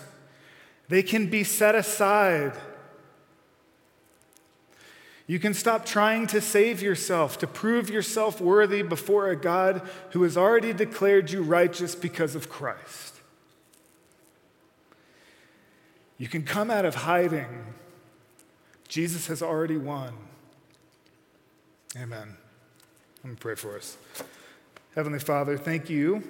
they 0.88 1.04
can 1.04 1.30
be 1.30 1.44
set 1.44 1.76
aside. 1.76 2.54
You 5.28 5.40
can 5.40 5.54
stop 5.54 5.86
trying 5.86 6.28
to 6.28 6.42
save 6.42 6.82
yourself, 6.82 7.38
to 7.40 7.48
prove 7.48 7.90
yourself 7.90 8.42
worthy 8.42 8.82
before 8.82 9.30
a 9.30 9.36
God 9.36 9.88
who 10.12 10.24
has 10.24 10.36
already 10.36 10.74
declared 10.74 11.32
you 11.32 11.42
righteous 11.42 11.96
because 11.96 12.36
of 12.36 12.50
Christ. 12.50 13.21
You 16.22 16.28
can 16.28 16.44
come 16.44 16.70
out 16.70 16.86
of 16.86 16.94
hiding. 16.94 17.48
Jesus 18.88 19.26
has 19.26 19.42
already 19.42 19.78
won. 19.78 20.14
Amen. 21.98 22.38
Let 23.24 23.30
me 23.32 23.36
pray 23.40 23.56
for 23.56 23.76
us. 23.76 23.98
Heavenly 24.94 25.18
Father, 25.18 25.58
thank 25.58 25.90
you 25.90 26.22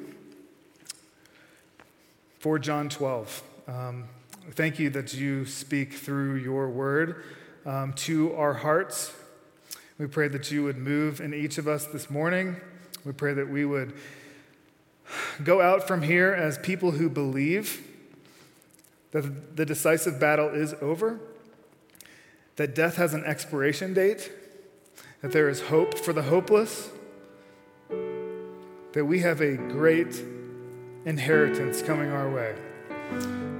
for 2.40 2.58
John 2.58 2.88
12. 2.88 3.44
Um, 3.68 4.06
thank 4.52 4.80
you 4.80 4.90
that 4.92 5.14
you 5.14 5.46
speak 5.46 5.92
through 5.92 6.36
your 6.36 6.70
word 6.70 7.26
um, 7.66 7.92
to 7.96 8.34
our 8.36 8.54
hearts. 8.54 9.14
We 9.98 10.08
pray 10.08 10.30
that 10.30 10.50
you 10.52 10.64
would 10.64 10.78
move 10.78 11.20
in 11.20 11.34
each 11.34 11.58
of 11.58 11.68
us 11.68 11.86
this 11.86 12.10
morning. 12.10 12.56
We 13.04 13.12
pray 13.12 13.34
that 13.34 13.50
we 13.50 13.66
would 13.66 13.92
go 15.44 15.60
out 15.60 15.86
from 15.86 16.04
here 16.04 16.32
as 16.32 16.58
people 16.60 16.92
who 16.92 17.10
believe 17.10 17.90
that 19.12 19.56
the 19.56 19.66
decisive 19.66 20.20
battle 20.20 20.50
is 20.50 20.74
over, 20.82 21.20
that 22.56 22.76
death 22.76 22.96
has 22.96 23.14
an 23.14 23.24
expiration 23.26 23.94
date, 23.94 24.32
that 25.22 25.32
there 25.32 25.50
is 25.50 25.62
hope 25.62 25.98
for 25.98 26.14
the 26.14 26.24
hopeless, 26.24 26.90
that 28.94 29.06
we 29.06 29.20
have 29.20 29.42
a 29.42 29.56
great 29.56 30.24
inheritance 31.06 31.82
coming 31.82 32.12
our 32.12 32.30
way. 32.30 32.56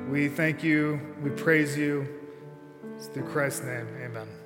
We 0.10 0.28
thank 0.28 0.64
you, 0.64 1.00
we 1.24 1.30
praise 1.30 1.78
you. 1.78 2.08
It's 2.98 3.08
through 3.08 3.28
Christ's 3.30 3.64
name, 3.64 3.88
amen. 4.04 4.41